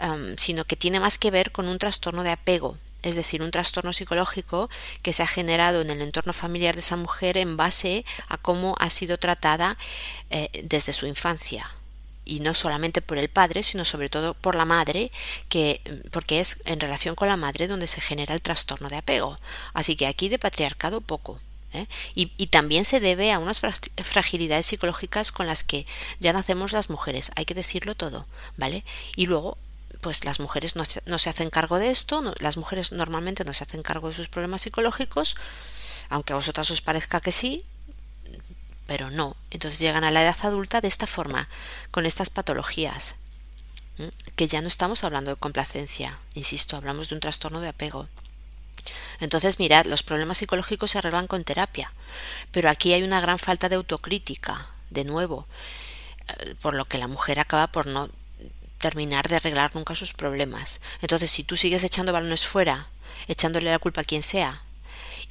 um, 0.00 0.36
sino 0.36 0.64
que 0.64 0.76
tiene 0.76 1.00
más 1.00 1.18
que 1.18 1.30
ver 1.30 1.52
con 1.52 1.68
un 1.68 1.78
trastorno 1.78 2.22
de 2.22 2.30
apego, 2.30 2.76
es 3.02 3.14
decir, 3.14 3.42
un 3.42 3.50
trastorno 3.50 3.92
psicológico 3.92 4.70
que 5.02 5.12
se 5.12 5.22
ha 5.22 5.26
generado 5.26 5.80
en 5.80 5.90
el 5.90 6.02
entorno 6.02 6.32
familiar 6.32 6.74
de 6.74 6.80
esa 6.80 6.96
mujer 6.96 7.36
en 7.36 7.56
base 7.56 8.04
a 8.28 8.36
cómo 8.36 8.74
ha 8.78 8.90
sido 8.90 9.18
tratada 9.18 9.76
eh, 10.30 10.48
desde 10.64 10.92
su 10.92 11.06
infancia 11.06 11.70
y 12.24 12.40
no 12.40 12.54
solamente 12.54 13.02
por 13.02 13.18
el 13.18 13.28
padre, 13.28 13.62
sino 13.62 13.84
sobre 13.84 14.08
todo 14.08 14.34
por 14.34 14.54
la 14.54 14.64
madre, 14.64 15.10
que 15.48 15.80
porque 16.12 16.38
es 16.38 16.60
en 16.64 16.78
relación 16.78 17.16
con 17.16 17.28
la 17.28 17.36
madre 17.36 17.66
donde 17.66 17.88
se 17.88 18.00
genera 18.00 18.34
el 18.34 18.42
trastorno 18.42 18.88
de 18.88 18.96
apego. 18.96 19.36
Así 19.74 19.96
que 19.96 20.06
aquí 20.06 20.28
de 20.28 20.38
patriarcado 20.38 21.00
poco. 21.00 21.40
¿eh? 21.72 21.86
Y, 22.14 22.32
y, 22.36 22.48
también 22.48 22.84
se 22.84 23.00
debe 23.00 23.32
a 23.32 23.38
unas 23.38 23.60
fragilidades 23.60 24.66
psicológicas 24.66 25.32
con 25.32 25.46
las 25.46 25.64
que 25.64 25.86
ya 26.20 26.32
nacemos 26.32 26.72
las 26.72 26.90
mujeres, 26.90 27.32
hay 27.36 27.44
que 27.44 27.54
decirlo 27.54 27.94
todo, 27.94 28.26
¿vale? 28.56 28.84
Y 29.16 29.26
luego 29.26 29.56
pues 30.00 30.24
las 30.24 30.40
mujeres 30.40 30.76
no 30.76 30.84
se, 30.84 31.02
no 31.06 31.18
se 31.18 31.30
hacen 31.30 31.50
cargo 31.50 31.78
de 31.78 31.90
esto, 31.90 32.22
no, 32.22 32.32
las 32.38 32.56
mujeres 32.56 32.92
normalmente 32.92 33.44
no 33.44 33.52
se 33.52 33.64
hacen 33.64 33.82
cargo 33.82 34.08
de 34.08 34.14
sus 34.14 34.28
problemas 34.28 34.62
psicológicos, 34.62 35.36
aunque 36.08 36.32
a 36.32 36.36
vosotras 36.36 36.70
os 36.70 36.82
parezca 36.82 37.20
que 37.20 37.32
sí, 37.32 37.64
pero 38.86 39.10
no. 39.10 39.36
Entonces 39.50 39.78
llegan 39.78 40.04
a 40.04 40.10
la 40.10 40.22
edad 40.22 40.36
adulta 40.42 40.80
de 40.80 40.88
esta 40.88 41.06
forma, 41.06 41.48
con 41.90 42.06
estas 42.06 42.30
patologías, 42.30 43.14
que 44.34 44.46
ya 44.46 44.62
no 44.62 44.68
estamos 44.68 45.04
hablando 45.04 45.30
de 45.30 45.36
complacencia, 45.36 46.18
insisto, 46.34 46.76
hablamos 46.76 47.08
de 47.08 47.14
un 47.14 47.20
trastorno 47.20 47.60
de 47.60 47.68
apego. 47.68 48.08
Entonces, 49.20 49.58
mirad, 49.58 49.84
los 49.84 50.02
problemas 50.02 50.38
psicológicos 50.38 50.90
se 50.90 50.98
arreglan 50.98 51.26
con 51.26 51.44
terapia, 51.44 51.92
pero 52.50 52.70
aquí 52.70 52.92
hay 52.92 53.02
una 53.02 53.20
gran 53.20 53.38
falta 53.38 53.68
de 53.68 53.76
autocrítica, 53.76 54.70
de 54.88 55.04
nuevo, 55.04 55.46
eh, 56.28 56.54
por 56.60 56.74
lo 56.74 56.86
que 56.86 56.98
la 56.98 57.06
mujer 57.06 57.38
acaba 57.38 57.66
por 57.66 57.86
no 57.86 58.08
terminar 58.80 59.28
de 59.28 59.36
arreglar 59.36 59.74
nunca 59.74 59.94
sus 59.94 60.14
problemas. 60.14 60.80
Entonces, 61.02 61.30
si 61.30 61.44
tú 61.44 61.56
sigues 61.56 61.84
echando 61.84 62.12
balones 62.12 62.46
fuera, 62.46 62.88
echándole 63.28 63.70
la 63.70 63.78
culpa 63.78 64.00
a 64.00 64.04
quien 64.04 64.24
sea, 64.24 64.62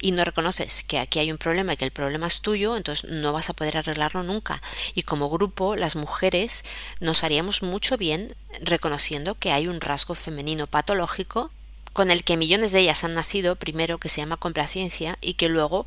y 0.02 0.12
no 0.12 0.24
reconoces 0.24 0.82
que 0.84 0.98
aquí 0.98 1.18
hay 1.18 1.30
un 1.30 1.38
problema 1.38 1.74
y 1.74 1.76
que 1.76 1.84
el 1.84 1.90
problema 1.90 2.26
es 2.26 2.40
tuyo, 2.40 2.76
entonces 2.76 3.10
no 3.10 3.32
vas 3.32 3.50
a 3.50 3.52
poder 3.52 3.76
arreglarlo 3.76 4.22
nunca. 4.22 4.62
Y 4.94 5.02
como 5.02 5.28
grupo, 5.28 5.76
las 5.76 5.96
mujeres 5.96 6.64
nos 7.00 7.22
haríamos 7.22 7.62
mucho 7.62 7.98
bien 7.98 8.34
reconociendo 8.62 9.34
que 9.34 9.52
hay 9.52 9.68
un 9.68 9.80
rasgo 9.80 10.14
femenino 10.14 10.66
patológico 10.66 11.50
con 11.92 12.10
el 12.10 12.24
que 12.24 12.36
millones 12.36 12.72
de 12.72 12.80
ellas 12.80 13.04
han 13.04 13.14
nacido, 13.14 13.56
primero 13.56 13.98
que 13.98 14.08
se 14.08 14.20
llama 14.20 14.36
complacencia 14.36 15.18
y 15.20 15.34
que 15.34 15.48
luego 15.48 15.86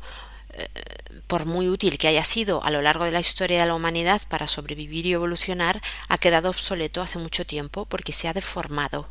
por 1.26 1.46
muy 1.46 1.68
útil 1.68 1.98
que 1.98 2.08
haya 2.08 2.24
sido 2.24 2.62
a 2.64 2.70
lo 2.70 2.82
largo 2.82 3.04
de 3.04 3.10
la 3.10 3.20
historia 3.20 3.60
de 3.60 3.66
la 3.66 3.74
humanidad 3.74 4.22
para 4.28 4.48
sobrevivir 4.48 5.06
y 5.06 5.12
evolucionar, 5.12 5.80
ha 6.08 6.18
quedado 6.18 6.50
obsoleto 6.50 7.02
hace 7.02 7.18
mucho 7.18 7.44
tiempo 7.46 7.86
porque 7.86 8.12
se 8.12 8.28
ha 8.28 8.32
deformado 8.32 9.08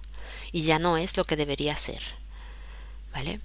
y 0.51 0.61
ya 0.61 0.79
no 0.79 0.97
es 0.97 1.17
lo 1.17 1.25
que 1.25 1.35
debería 1.35 1.75
ser. 1.75 2.01
¿Vale? 3.11 3.39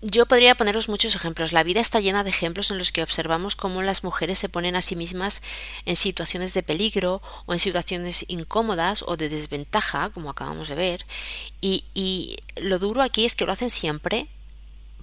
Yo 0.00 0.26
podría 0.26 0.54
poneros 0.54 0.88
muchos 0.88 1.16
ejemplos. 1.16 1.52
La 1.52 1.64
vida 1.64 1.80
está 1.80 1.98
llena 1.98 2.22
de 2.22 2.30
ejemplos 2.30 2.70
en 2.70 2.78
los 2.78 2.92
que 2.92 3.02
observamos 3.02 3.56
cómo 3.56 3.82
las 3.82 4.04
mujeres 4.04 4.38
se 4.38 4.48
ponen 4.48 4.76
a 4.76 4.82
sí 4.82 4.94
mismas 4.94 5.42
en 5.86 5.96
situaciones 5.96 6.54
de 6.54 6.62
peligro 6.62 7.20
o 7.46 7.52
en 7.52 7.58
situaciones 7.58 8.24
incómodas 8.28 9.02
o 9.02 9.16
de 9.16 9.28
desventaja, 9.28 10.10
como 10.10 10.30
acabamos 10.30 10.68
de 10.68 10.76
ver. 10.76 11.06
Y, 11.60 11.84
y 11.94 12.36
lo 12.56 12.78
duro 12.78 13.02
aquí 13.02 13.24
es 13.24 13.34
que 13.34 13.44
lo 13.44 13.52
hacen 13.52 13.70
siempre 13.70 14.28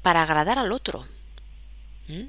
para 0.02 0.22
agradar 0.22 0.60
al 0.60 0.72
otro. 0.72 1.06
¿Mm? 2.08 2.28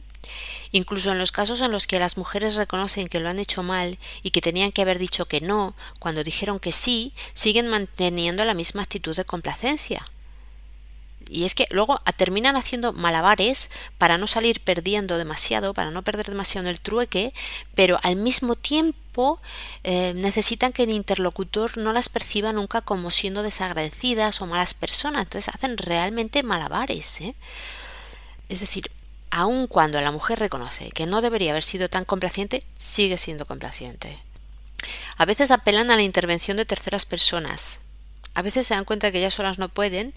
Incluso 0.73 1.13
en 1.13 1.19
los 1.19 1.33
casos 1.33 1.61
en 1.61 1.71
los 1.71 1.87
que 1.87 2.01
las 2.01 2.17
mujeres 2.17 2.57
reconocen 2.57 3.09
que 3.09 3.21
lo 3.21 3.29
han 3.29 3.39
hecho 3.39 3.63
mal 3.63 3.99
y 4.23 4.31
que 4.31 4.41
tenían 4.41 4.73
que 4.73 4.83
haber 4.83 4.99
dicho 4.99 5.27
que 5.27 5.41
no, 5.41 5.75
cuando 6.01 6.25
dijeron 6.25 6.59
que 6.59 6.73
sí, 6.73 7.13
siguen 7.35 7.69
manteniendo 7.69 8.45
la 8.45 8.55
misma 8.55 8.83
actitud 8.83 9.15
de 9.15 9.25
complacencia 9.25 10.05
y 11.29 11.45
es 11.45 11.55
que 11.55 11.67
luego 11.71 12.01
terminan 12.17 12.57
haciendo 12.57 12.93
malabares 12.93 13.71
para 13.99 14.19
no 14.19 14.27
salir 14.27 14.61
perdiendo 14.61 15.19
demasiado, 15.19 15.75
para 15.75 15.91
no 15.91 16.03
perder 16.03 16.27
demasiado 16.27 16.69
el 16.69 16.81
trueque, 16.81 17.33
pero 17.75 17.99
al 18.03 18.17
mismo 18.17 18.55
tiempo 18.55 19.41
eh, 19.83 20.13
necesitan 20.15 20.73
que 20.73 20.85
el 20.85 20.91
interlocutor 20.91 21.79
no 21.79 21.93
las 21.93 22.09
perciba 22.09 22.53
nunca 22.53 22.81
como 22.81 23.11
siendo 23.11 23.43
desagradecidas 23.43 24.41
o 24.41 24.47
malas 24.47 24.75
personas. 24.75 25.23
Entonces 25.23 25.53
hacen 25.55 25.77
realmente 25.79 26.43
malabares. 26.43 27.21
¿eh? 27.21 27.35
Es 28.49 28.61
decir, 28.61 28.91
aun 29.31 29.67
cuando 29.67 30.01
la 30.01 30.13
mujer 30.13 30.39
reconoce 30.39 30.91
que 30.91 31.07
no 31.07 31.21
debería 31.21 31.51
haber 31.51 31.63
sido 31.63 31.89
tan 31.89 32.05
complaciente, 32.05 32.65
sigue 32.77 33.19
siendo 33.19 33.47
complaciente. 33.47 34.19
A 35.17 35.25
veces 35.25 35.51
apelan 35.51 35.91
a 35.91 35.97
la 35.97 36.03
intervención 36.03 36.57
de 36.57 36.65
terceras 36.65 37.07
personas. 37.07 37.81
A 38.35 38.43
veces 38.43 38.67
se 38.67 38.75
dan 38.75 38.85
cuenta 38.85 39.11
que 39.11 39.19
ellas 39.19 39.35
solas 39.35 39.59
no 39.59 39.69
pueden 39.69 40.13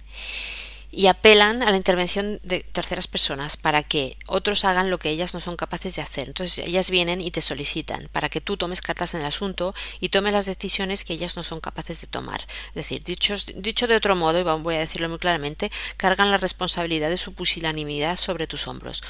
y 0.92 1.08
apelan 1.08 1.62
a 1.62 1.70
la 1.70 1.78
intervención 1.78 2.40
de 2.44 2.62
terceras 2.62 3.08
personas 3.08 3.58
para 3.58 3.84
que 3.84 4.18
otros 4.28 4.66
hagan 4.66 4.90
lo 4.90 4.98
que 4.98 5.10
ellas 5.10 5.34
no 5.34 5.40
son 5.40 5.56
capaces 5.56 5.96
de 5.96 6.02
hacer. 6.02 6.28
Entonces 6.28 6.66
ellas 6.66 6.90
vienen 6.90 7.22
y 7.22 7.30
te 7.32 7.42
solicitan 7.42 8.10
para 8.12 8.30
que 8.30 8.42
tú 8.42 8.58
tomes 8.58 8.82
cartas 8.82 9.14
en 9.14 9.22
el 9.22 9.28
asunto 9.28 9.76
y 10.00 10.10
tomes 10.10 10.34
las 10.34 10.48
decisiones 10.48 11.04
que 11.04 11.14
ellas 11.14 11.36
no 11.36 11.44
son 11.44 11.60
capaces 11.60 12.02
de 12.02 12.08
tomar. 12.08 12.42
Es 12.70 12.76
decir, 12.76 13.04
dicho, 13.04 13.36
dicho 13.56 13.88
de 13.88 13.96
otro 13.96 14.16
modo, 14.16 14.40
y 14.40 14.44
voy 14.44 14.76
a 14.76 14.80
decirlo 14.80 15.10
muy 15.10 15.20
claramente, 15.20 15.72
cargan 15.98 16.32
la 16.32 16.38
responsabilidad 16.38 17.10
de 17.10 17.18
su 17.18 17.34
pusilanimidad 17.34 18.16
sobre 18.16 18.48
tus 18.48 18.68
hombros. 18.68 19.04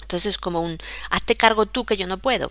Entonces 0.00 0.26
es 0.34 0.38
como 0.38 0.60
un 0.60 0.78
hazte 1.10 1.36
cargo 1.36 1.66
tú 1.66 1.84
que 1.84 1.96
yo 1.96 2.06
no 2.06 2.18
puedo. 2.18 2.50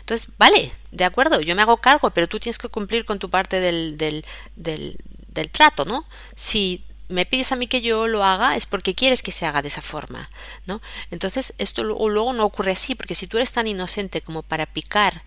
Entonces, 0.00 0.32
vale, 0.38 0.72
de 0.92 1.04
acuerdo, 1.04 1.40
yo 1.40 1.56
me 1.56 1.62
hago 1.62 1.78
cargo, 1.78 2.10
pero 2.10 2.28
tú 2.28 2.38
tienes 2.38 2.58
que 2.58 2.68
cumplir 2.68 3.04
con 3.04 3.18
tu 3.18 3.30
parte 3.30 3.60
del, 3.60 3.96
del, 3.96 4.24
del, 4.56 4.96
del 5.28 5.50
trato, 5.50 5.84
¿no? 5.84 6.06
Si 6.36 6.84
me 7.08 7.26
pides 7.26 7.52
a 7.52 7.56
mí 7.56 7.66
que 7.66 7.82
yo 7.82 8.06
lo 8.06 8.24
haga 8.24 8.56
es 8.56 8.66
porque 8.66 8.94
quieres 8.94 9.22
que 9.22 9.32
se 9.32 9.46
haga 9.46 9.62
de 9.62 9.68
esa 9.68 9.82
forma, 9.82 10.28
¿no? 10.66 10.80
Entonces, 11.10 11.54
esto 11.58 11.84
luego 11.84 12.32
no 12.32 12.44
ocurre 12.44 12.72
así, 12.72 12.94
porque 12.94 13.14
si 13.14 13.26
tú 13.26 13.36
eres 13.36 13.52
tan 13.52 13.66
inocente 13.66 14.22
como 14.22 14.42
para 14.42 14.66
picar 14.66 15.22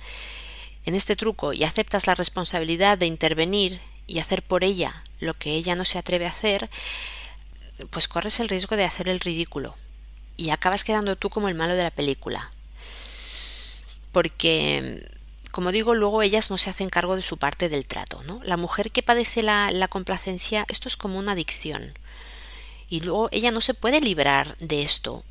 en 0.86 0.96
este 0.96 1.15
truco 1.15 1.53
y 1.53 1.63
aceptas 1.63 2.07
la 2.07 2.15
responsabilidad 2.15 2.98
de 2.98 3.05
intervenir 3.05 3.79
y 4.07 4.19
hacer 4.19 4.41
por 4.41 4.63
ella 4.63 5.03
lo 5.19 5.34
que 5.34 5.51
ella 5.51 5.75
no 5.75 5.86
se 5.86 6.00
atreve 6.00 6.25
a 6.25 6.31
hacer, 6.31 6.69
pues 7.89 8.07
corres 8.07 8.39
el 8.39 8.50
riesgo 8.50 8.75
de 8.75 8.86
hacer 8.86 9.10
el 9.10 9.19
ridículo 9.19 9.75
y 10.38 10.51
acabas 10.51 10.84
quedando 10.84 11.15
tú 11.15 11.29
como 11.29 11.50
el 11.50 11.55
malo 11.55 11.75
de 11.75 11.84
la 11.84 11.91
película. 11.91 12.51
Porque 14.12 15.16
como 15.51 15.72
digo, 15.72 15.96
luego 15.96 16.22
ellas 16.22 16.50
no 16.50 16.58
se 16.58 16.70
hacen 16.70 16.89
cargo 16.89 17.16
de 17.16 17.22
su 17.22 17.38
parte 17.38 17.70
del 17.70 17.86
trato. 17.86 18.22
¿no? 18.24 18.42
La 18.44 18.58
mujer 18.58 18.92
que 18.92 19.04
padece 19.04 19.44
la, 19.44 19.72
la 19.72 19.88
complacencia, 19.88 20.66
esto 20.70 20.88
es 20.88 20.98
como 20.98 21.20
una 21.20 21.34
adicción. 21.34 21.98
Y 22.89 23.01
luego 23.01 23.30
ella 23.32 23.51
no 23.51 23.62
se 23.62 23.74
puede 23.74 24.01
librar 24.01 24.58
de 24.58 24.82
esto, 24.82 25.24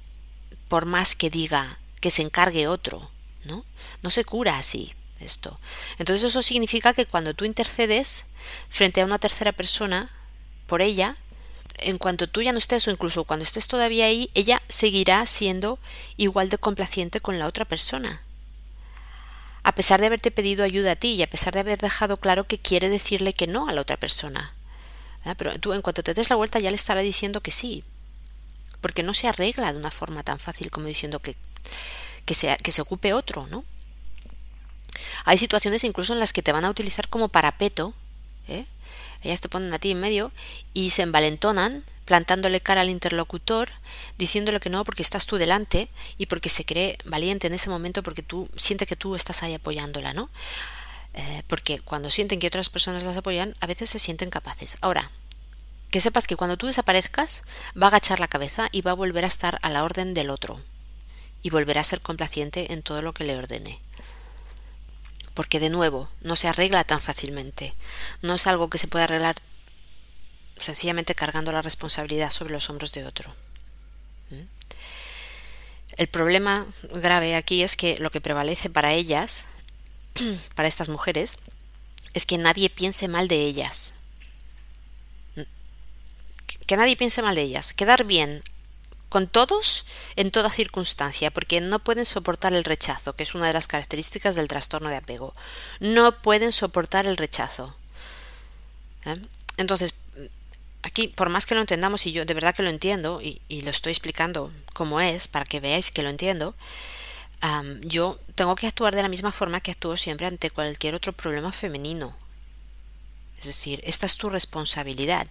por 0.69 0.85
más 0.85 1.17
que 1.17 1.31
diga 1.31 1.79
que 2.01 2.11
se 2.11 2.23
encargue 2.23 2.69
otro. 2.69 3.11
¿no? 3.45 3.65
No 4.03 4.11
se 4.11 4.25
cura 4.25 4.59
así 4.59 4.95
esto. 5.21 5.59
Entonces 5.99 6.25
eso 6.25 6.43
significa 6.43 6.93
que 6.93 7.07
cuando 7.07 7.35
tú 7.35 7.45
intercedes 7.45 8.27
frente 8.69 9.01
a 9.01 9.07
una 9.07 9.19
tercera 9.19 9.53
persona 9.53 10.11
por 10.67 10.83
ella, 10.83 11.17
en 11.79 11.99
cuanto 11.99 12.29
tú 12.29 12.43
ya 12.43 12.53
no 12.53 12.59
estés 12.59 12.87
o 12.89 12.91
incluso 12.91 13.25
cuando 13.25 13.45
estés 13.45 13.67
todavía 13.67 14.07
ahí, 14.07 14.31
ella 14.35 14.63
seguirá 14.69 15.25
siendo 15.27 15.79
igual 16.17 16.49
de 16.49 16.59
complaciente 16.59 17.21
con 17.21 17.39
la 17.39 17.47
otra 17.47 17.65
persona 17.65 18.26
a 19.67 19.73
pesar 19.73 19.99
de 19.99 20.07
haberte 20.07 20.31
pedido 20.31 20.63
ayuda 20.63 20.93
a 20.93 20.97
ti 20.97 21.15
y 21.15 21.23
a 21.25 21.27
pesar 21.29 21.53
de 21.53 21.59
haber 21.59 21.81
dejado 21.81 22.19
claro 22.19 22.45
que 22.45 22.57
quiere 22.57 22.89
decirle 22.89 23.33
que 23.33 23.49
no 23.49 23.67
a 23.67 23.73
la 23.73 23.81
otra 23.81 23.97
persona. 23.97 24.55
Pero 25.37 25.59
tú 25.59 25.73
en 25.73 25.83
cuanto 25.83 26.05
te 26.05 26.15
des 26.15 26.31
la 26.31 26.37
vuelta 26.37 26.61
ya 26.61 26.71
le 26.71 26.77
estará 26.77 27.01
diciendo 27.01 27.41
que 27.41 27.51
sí, 27.51 27.83
porque 28.81 29.03
no 29.03 29.13
se 29.13 29.27
arregla 29.27 29.73
de 29.73 29.79
una 29.79 29.91
forma 29.91 30.23
tan 30.23 30.39
fácil 30.39 30.71
como 30.71 30.87
diciendo 30.87 31.19
que, 31.19 31.35
que, 32.25 32.37
se, 32.37 32.57
que 32.59 32.71
se 32.71 32.81
ocupe 32.81 33.13
otro, 33.13 33.49
¿no? 33.49 33.65
Hay 35.25 35.37
situaciones 35.37 35.83
incluso 35.83 36.13
en 36.13 36.21
las 36.21 36.33
que 36.33 36.43
te 36.43 36.53
van 36.53 36.65
a 36.65 36.71
utilizar 36.71 37.09
como 37.09 37.27
parapeto, 37.27 37.93
¿eh? 38.47 38.67
Ellas 39.23 39.41
te 39.41 39.49
ponen 39.49 39.73
a 39.73 39.79
ti 39.79 39.91
en 39.91 40.01
medio 40.01 40.33
y 40.75 40.91
se 40.91 41.03
envalentonan 41.03 41.85
plantándole 42.07 42.61
cara 42.61 42.81
al 42.83 42.89
interlocutor, 42.89 43.69
diciéndole 44.17 44.61
que 44.61 44.71
no 44.71 44.85
porque 44.85 45.03
estás 45.03 45.27
tú 45.27 45.37
delante 45.37 45.89
y 46.17 46.27
porque 46.27 46.49
se 46.49 46.65
cree 46.65 46.97
valiente 47.05 47.49
en 47.49 47.55
ese 47.55 47.69
momento 47.69 48.03
porque 48.03 48.23
tú 48.23 48.49
siente 48.57 48.87
que 48.87 48.97
tú 48.97 49.17
estás 49.17 49.43
ahí 49.43 49.55
apoyándola, 49.55 50.15
¿no? 50.15 50.31
Eh, 51.15 51.43
porque 51.49 51.81
cuando 51.81 52.09
sienten 52.09 52.39
que 52.39 52.47
otras 52.47 52.71
personas 52.71 53.03
las 53.03 53.17
apoyan, 53.17 53.57
a 53.61 53.67
veces 53.67 53.91
se 53.91 53.99
sienten 53.99 54.31
capaces. 54.31 54.77
Ahora, 54.83 55.11
que 55.91 56.01
sepas 56.01 56.27
que 56.27 56.37
cuando 56.37 56.57
tú 56.57 56.67
desaparezcas, 56.67 57.43
va 57.81 57.87
a 57.87 57.89
agachar 57.89 58.21
la 58.21 58.29
cabeza 58.29 58.69
y 58.71 58.83
va 58.83 58.93
a 58.93 58.95
volver 58.95 59.25
a 59.25 59.29
estar 59.29 59.59
a 59.63 59.71
la 59.71 59.83
orden 59.83 60.15
del 60.15 60.31
otro. 60.31 60.61
Y 61.43 61.51
volverá 61.51 61.81
a 61.81 61.85
ser 61.85 62.01
complaciente 62.01 62.73
en 62.73 62.83
todo 62.83 63.03
lo 63.03 63.15
que 63.15 63.25
le 63.25 63.37
ordene. 63.37 63.81
Porque 65.37 65.61
de 65.61 65.69
nuevo, 65.69 66.09
no 66.23 66.35
se 66.35 66.49
arregla 66.49 66.85
tan 66.85 66.99
fácilmente. 66.99 67.75
No 68.23 68.35
es 68.35 68.47
algo 68.47 68.71
que 68.71 68.79
se 68.79 68.89
pueda 68.89 69.05
arreglar 69.05 69.37
sencillamente 70.59 71.15
cargando 71.15 71.53
la 71.53 71.61
responsabilidad 71.61 72.31
sobre 72.31 72.55
los 72.55 72.71
hombros 72.71 72.93
de 72.93 73.05
otro. 73.05 73.35
¿Mm? 74.31 74.47
El 75.99 76.07
problema 76.09 76.67
grave 76.91 77.37
aquí 77.37 77.63
es 77.63 77.77
que 77.77 77.99
lo 77.99 78.11
que 78.11 78.23
prevalece 78.23 78.71
para 78.71 78.95
ellas, 78.95 79.49
para 80.55 80.69
estas 80.69 80.89
mujeres, 80.89 81.39
es 82.15 82.25
que 82.25 82.39
nadie 82.39 82.71
piense 82.71 83.07
mal 83.07 83.29
de 83.29 83.45
ellas. 83.45 83.93
¿Mm? 85.35 85.43
Que 86.67 86.79
nadie 86.79 86.97
piense 86.97 87.21
mal 87.21 87.35
de 87.35 87.43
ellas. 87.43 87.75
Quedar 87.75 88.05
bien 88.05 88.43
con 89.09 89.29
todos 89.29 89.87
en 90.17 90.31
toda 90.31 90.51
circunstancia, 90.51 91.31
porque 91.31 91.61
no 91.61 91.79
pueden 91.79 92.07
soportar 92.07 92.53
el 92.53 92.65
rechazo, 92.65 93.15
que 93.15 93.23
es 93.23 93.35
una 93.35 93.47
de 93.47 93.53
las 93.53 93.69
características 93.69 94.35
del 94.35 94.49
trastorno 94.49 94.89
de 94.89 94.97
apego. 94.97 95.35
No 95.81 96.21
pueden 96.23 96.53
soportar 96.53 97.07
el 97.07 97.17
rechazo. 97.17 97.77
¿Eh? 99.05 99.21
Entonces, 99.57 99.95
aquí, 100.83 101.09
por 101.09 101.29
más 101.29 101.47
que 101.47 101.55
lo 101.55 101.61
entendamos, 101.61 102.07
y 102.07 102.13
yo 102.13 102.25
de 102.25 102.35
verdad 102.35 102.55
que 102.55 102.63
lo 102.63 102.71
entiendo, 102.71 103.21
y, 103.23 103.41
lo 103.63 103.71
estoy 103.71 103.93
explicando 103.93 104.53
como 104.75 105.01
es, 105.01 105.29
para 105.29 105.45
que 105.45 105.61
veáis 105.61 105.91
que 105.91 106.03
lo 106.03 106.11
entiendo, 106.11 106.55
yo 107.83 108.19
tengo 108.35 108.57
que 108.57 108.67
actuar 108.67 108.95
de 108.97 109.03
la 109.03 109.09
misma 109.09 109.31
forma 109.31 109.61
que 109.61 109.71
actúo 109.71 109.97
siempre 109.97 110.27
ante 110.27 110.51
cualquier 110.51 110.95
otro 110.95 111.13
problema 111.13 111.53
femenino. 111.53 112.17
Es 113.39 113.45
decir, 113.45 113.81
esta 113.85 114.07
es 114.07 114.17
tu 114.17 114.31
responsabilidad 114.31 115.29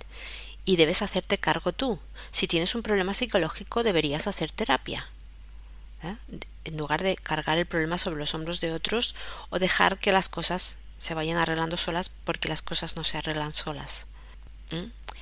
y 0.65 0.75
debes 0.75 1.01
hacerte 1.01 1.38
cargo 1.38 1.72
tú. 1.72 2.00
Si 2.31 2.48
tienes 2.48 2.75
un 2.75 2.81
problema 2.81 3.13
psicológico, 3.13 3.84
deberías 3.84 4.27
hacer 4.27 4.51
terapia. 4.51 5.07
¿eh? 6.03 6.15
En 6.65 6.77
lugar 6.77 7.03
de 7.03 7.15
cargar 7.15 7.57
el 7.57 7.67
problema 7.67 7.98
sobre 7.98 8.19
los 8.19 8.34
hombros 8.34 8.60
de 8.60 8.74
otros 8.74 9.15
o 9.50 9.60
dejar 9.60 10.00
que 10.00 10.12
las 10.12 10.27
cosas 10.27 10.79
se 10.98 11.13
vayan 11.13 11.38
arreglando 11.38 11.77
solas 11.77 12.10
porque 12.10 12.50
las 12.50 12.62
cosas 12.62 12.95
no 12.95 13.03
se 13.03 13.17
arreglan 13.17 13.53
solas. 13.53 14.07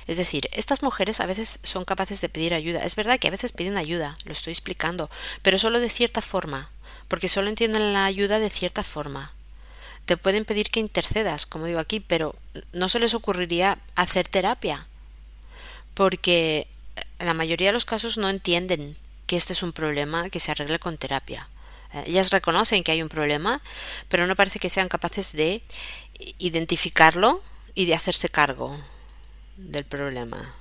Es 0.06 0.16
decir, 0.16 0.48
estas 0.52 0.82
mujeres 0.82 1.20
a 1.20 1.26
veces 1.26 1.58
son 1.62 1.84
capaces 1.84 2.20
de 2.20 2.28
pedir 2.28 2.54
ayuda. 2.54 2.82
Es 2.84 2.96
verdad 2.96 3.18
que 3.18 3.28
a 3.28 3.30
veces 3.30 3.52
piden 3.52 3.76
ayuda, 3.76 4.16
lo 4.24 4.32
estoy 4.32 4.52
explicando, 4.52 5.10
pero 5.42 5.58
solo 5.58 5.80
de 5.80 5.90
cierta 5.90 6.22
forma, 6.22 6.70
porque 7.08 7.28
solo 7.28 7.48
entienden 7.48 7.92
la 7.92 8.06
ayuda 8.06 8.38
de 8.38 8.50
cierta 8.50 8.82
forma. 8.82 9.32
Te 10.06 10.16
pueden 10.16 10.44
pedir 10.44 10.68
que 10.68 10.80
intercedas, 10.80 11.46
como 11.46 11.66
digo 11.66 11.80
aquí, 11.80 12.00
pero 12.00 12.34
no 12.72 12.88
se 12.88 13.00
les 13.00 13.14
ocurriría 13.14 13.78
hacer 13.94 14.28
terapia, 14.28 14.86
porque 15.94 16.68
en 17.18 17.26
la 17.26 17.34
mayoría 17.34 17.68
de 17.68 17.72
los 17.72 17.84
casos 17.84 18.18
no 18.18 18.28
entienden 18.28 18.96
que 19.26 19.36
este 19.36 19.52
es 19.52 19.62
un 19.62 19.72
problema 19.72 20.28
que 20.30 20.40
se 20.40 20.50
arregle 20.50 20.78
con 20.78 20.98
terapia. 20.98 21.48
Eh, 21.92 22.04
ellas 22.06 22.30
reconocen 22.30 22.84
que 22.84 22.92
hay 22.92 23.02
un 23.02 23.08
problema, 23.08 23.62
pero 24.08 24.26
no 24.26 24.36
parece 24.36 24.58
que 24.58 24.70
sean 24.70 24.88
capaces 24.88 25.32
de 25.32 25.62
identificarlo 26.38 27.42
y 27.74 27.86
de 27.86 27.94
hacerse 27.94 28.28
cargo 28.28 28.78
del 29.56 29.84
problema. 29.84 30.54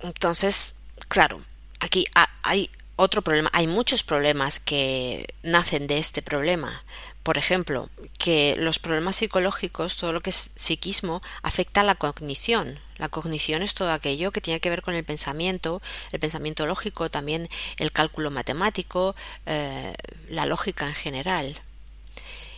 Entonces, 0.00 0.80
claro, 1.08 1.42
aquí 1.80 2.06
hay 2.42 2.70
otro 2.96 3.22
problema, 3.22 3.50
hay 3.52 3.66
muchos 3.66 4.02
problemas 4.02 4.60
que 4.60 5.26
nacen 5.42 5.86
de 5.86 5.98
este 5.98 6.22
problema. 6.22 6.82
Por 7.28 7.36
ejemplo, 7.36 7.90
que 8.18 8.56
los 8.56 8.78
problemas 8.78 9.16
psicológicos, 9.16 9.98
todo 9.98 10.14
lo 10.14 10.20
que 10.20 10.30
es 10.30 10.50
psiquismo, 10.54 11.20
afecta 11.42 11.82
a 11.82 11.84
la 11.84 11.94
cognición. 11.94 12.80
La 12.96 13.10
cognición 13.10 13.60
es 13.60 13.74
todo 13.74 13.92
aquello 13.92 14.32
que 14.32 14.40
tiene 14.40 14.60
que 14.60 14.70
ver 14.70 14.80
con 14.80 14.94
el 14.94 15.04
pensamiento, 15.04 15.82
el 16.10 16.20
pensamiento 16.20 16.64
lógico, 16.64 17.10
también 17.10 17.50
el 17.76 17.92
cálculo 17.92 18.30
matemático, 18.30 19.14
eh, 19.44 19.92
la 20.30 20.46
lógica 20.46 20.86
en 20.86 20.94
general 20.94 21.60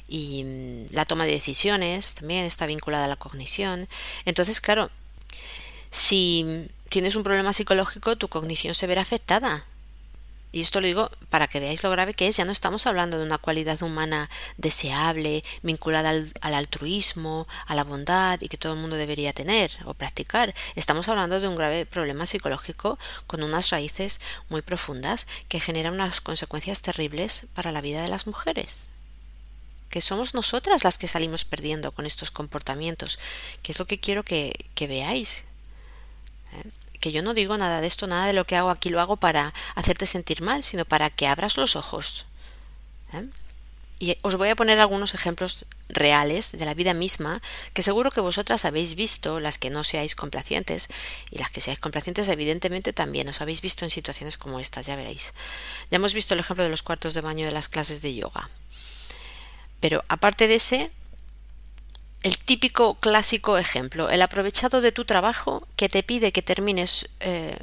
y 0.06 0.44
mm, 0.44 0.94
la 0.94 1.04
toma 1.04 1.26
de 1.26 1.32
decisiones 1.32 2.14
también 2.14 2.44
está 2.44 2.66
vinculada 2.66 3.06
a 3.06 3.08
la 3.08 3.16
cognición. 3.16 3.88
Entonces, 4.24 4.60
claro, 4.60 4.88
si 5.90 6.68
tienes 6.88 7.16
un 7.16 7.24
problema 7.24 7.52
psicológico, 7.52 8.14
tu 8.14 8.28
cognición 8.28 8.76
se 8.76 8.86
verá 8.86 9.02
afectada. 9.02 9.66
Y 10.52 10.60
esto 10.62 10.80
lo 10.80 10.86
digo 10.86 11.10
para 11.28 11.46
que 11.46 11.60
veáis 11.60 11.82
lo 11.82 11.90
grave 11.90 12.14
que 12.14 12.28
es. 12.28 12.36
Ya 12.36 12.44
no 12.44 12.52
estamos 12.52 12.86
hablando 12.86 13.18
de 13.18 13.24
una 13.24 13.38
cualidad 13.38 13.80
humana 13.82 14.28
deseable, 14.56 15.44
vinculada 15.62 16.10
al, 16.10 16.32
al, 16.40 16.54
altruismo, 16.54 17.46
a 17.66 17.74
la 17.74 17.84
bondad 17.84 18.40
y 18.40 18.48
que 18.48 18.56
todo 18.56 18.74
el 18.74 18.80
mundo 18.80 18.96
debería 18.96 19.32
tener 19.32 19.72
o 19.84 19.94
practicar. 19.94 20.54
Estamos 20.74 21.08
hablando 21.08 21.40
de 21.40 21.48
un 21.48 21.56
grave 21.56 21.86
problema 21.86 22.26
psicológico 22.26 22.98
con 23.26 23.42
unas 23.42 23.70
raíces 23.70 24.20
muy 24.48 24.62
profundas 24.62 25.26
que 25.48 25.60
generan 25.60 25.94
unas 25.94 26.20
consecuencias 26.20 26.82
terribles 26.82 27.46
para 27.54 27.72
la 27.72 27.80
vida 27.80 28.02
de 28.02 28.08
las 28.08 28.26
mujeres 28.26 28.88
que 29.90 30.00
somos 30.00 30.34
nosotras 30.34 30.84
las 30.84 30.96
que 30.96 31.08
salimos 31.08 31.44
perdiendo 31.44 31.92
con 31.92 32.06
estos 32.06 32.30
comportamientos, 32.30 33.18
que 33.62 33.72
es 33.72 33.78
lo 33.78 33.86
que 33.86 33.98
quiero 33.98 34.22
que, 34.22 34.54
veáis. 34.88 35.44
¿eh? 36.52 36.70
Que 37.00 37.12
yo 37.12 37.22
no 37.22 37.34
digo 37.34 37.56
nada 37.58 37.80
de 37.80 37.86
esto, 37.86 38.06
nada 38.06 38.26
de 38.26 38.32
lo 38.32 38.46
que 38.46 38.56
hago 38.56 38.70
aquí 38.70 38.90
lo 38.90 39.00
hago 39.00 39.16
para 39.16 39.52
hacerte 39.74 40.06
sentir 40.06 40.42
mal, 40.42 40.62
sino 40.62 40.84
para 40.84 41.10
que 41.10 41.26
abras 41.26 41.56
los 41.56 41.74
ojos. 41.76 42.26
¿eh? 43.12 43.26
Y 43.98 44.16
os 44.22 44.36
voy 44.36 44.48
a 44.48 44.56
poner 44.56 44.80
algunos 44.80 45.12
ejemplos 45.12 45.66
reales 45.90 46.52
de 46.52 46.64
la 46.64 46.72
vida 46.72 46.94
misma, 46.94 47.42
que 47.74 47.82
seguro 47.82 48.10
que 48.10 48.22
vosotras 48.22 48.64
habéis 48.64 48.94
visto, 48.94 49.40
las 49.40 49.58
que 49.58 49.68
no 49.68 49.84
seáis 49.84 50.14
complacientes, 50.14 50.88
y 51.30 51.36
las 51.36 51.50
que 51.50 51.60
seáis 51.60 51.80
complacientes 51.80 52.26
evidentemente 52.28 52.94
también 52.94 53.28
os 53.28 53.42
habéis 53.42 53.60
visto 53.60 53.84
en 53.84 53.90
situaciones 53.90 54.38
como 54.38 54.58
estas, 54.58 54.86
ya 54.86 54.96
veréis. 54.96 55.34
Ya 55.90 55.96
hemos 55.96 56.14
visto 56.14 56.32
el 56.32 56.40
ejemplo 56.40 56.64
de 56.64 56.70
los 56.70 56.82
cuartos 56.82 57.12
de 57.12 57.20
baño 57.20 57.44
de 57.44 57.52
las 57.52 57.68
clases 57.68 58.00
de 58.00 58.14
yoga. 58.14 58.48
Pero 59.80 60.02
aparte 60.08 60.48
de 60.48 60.54
ese, 60.54 60.90
el 62.22 62.38
típico 62.38 62.94
clásico 62.94 63.56
ejemplo, 63.56 64.10
el 64.10 64.22
aprovechado 64.22 64.80
de 64.80 64.92
tu 64.92 65.04
trabajo 65.04 65.66
que 65.76 65.88
te 65.88 66.02
pide 66.02 66.32
que 66.32 66.42
termines 66.42 67.08
eh, 67.20 67.56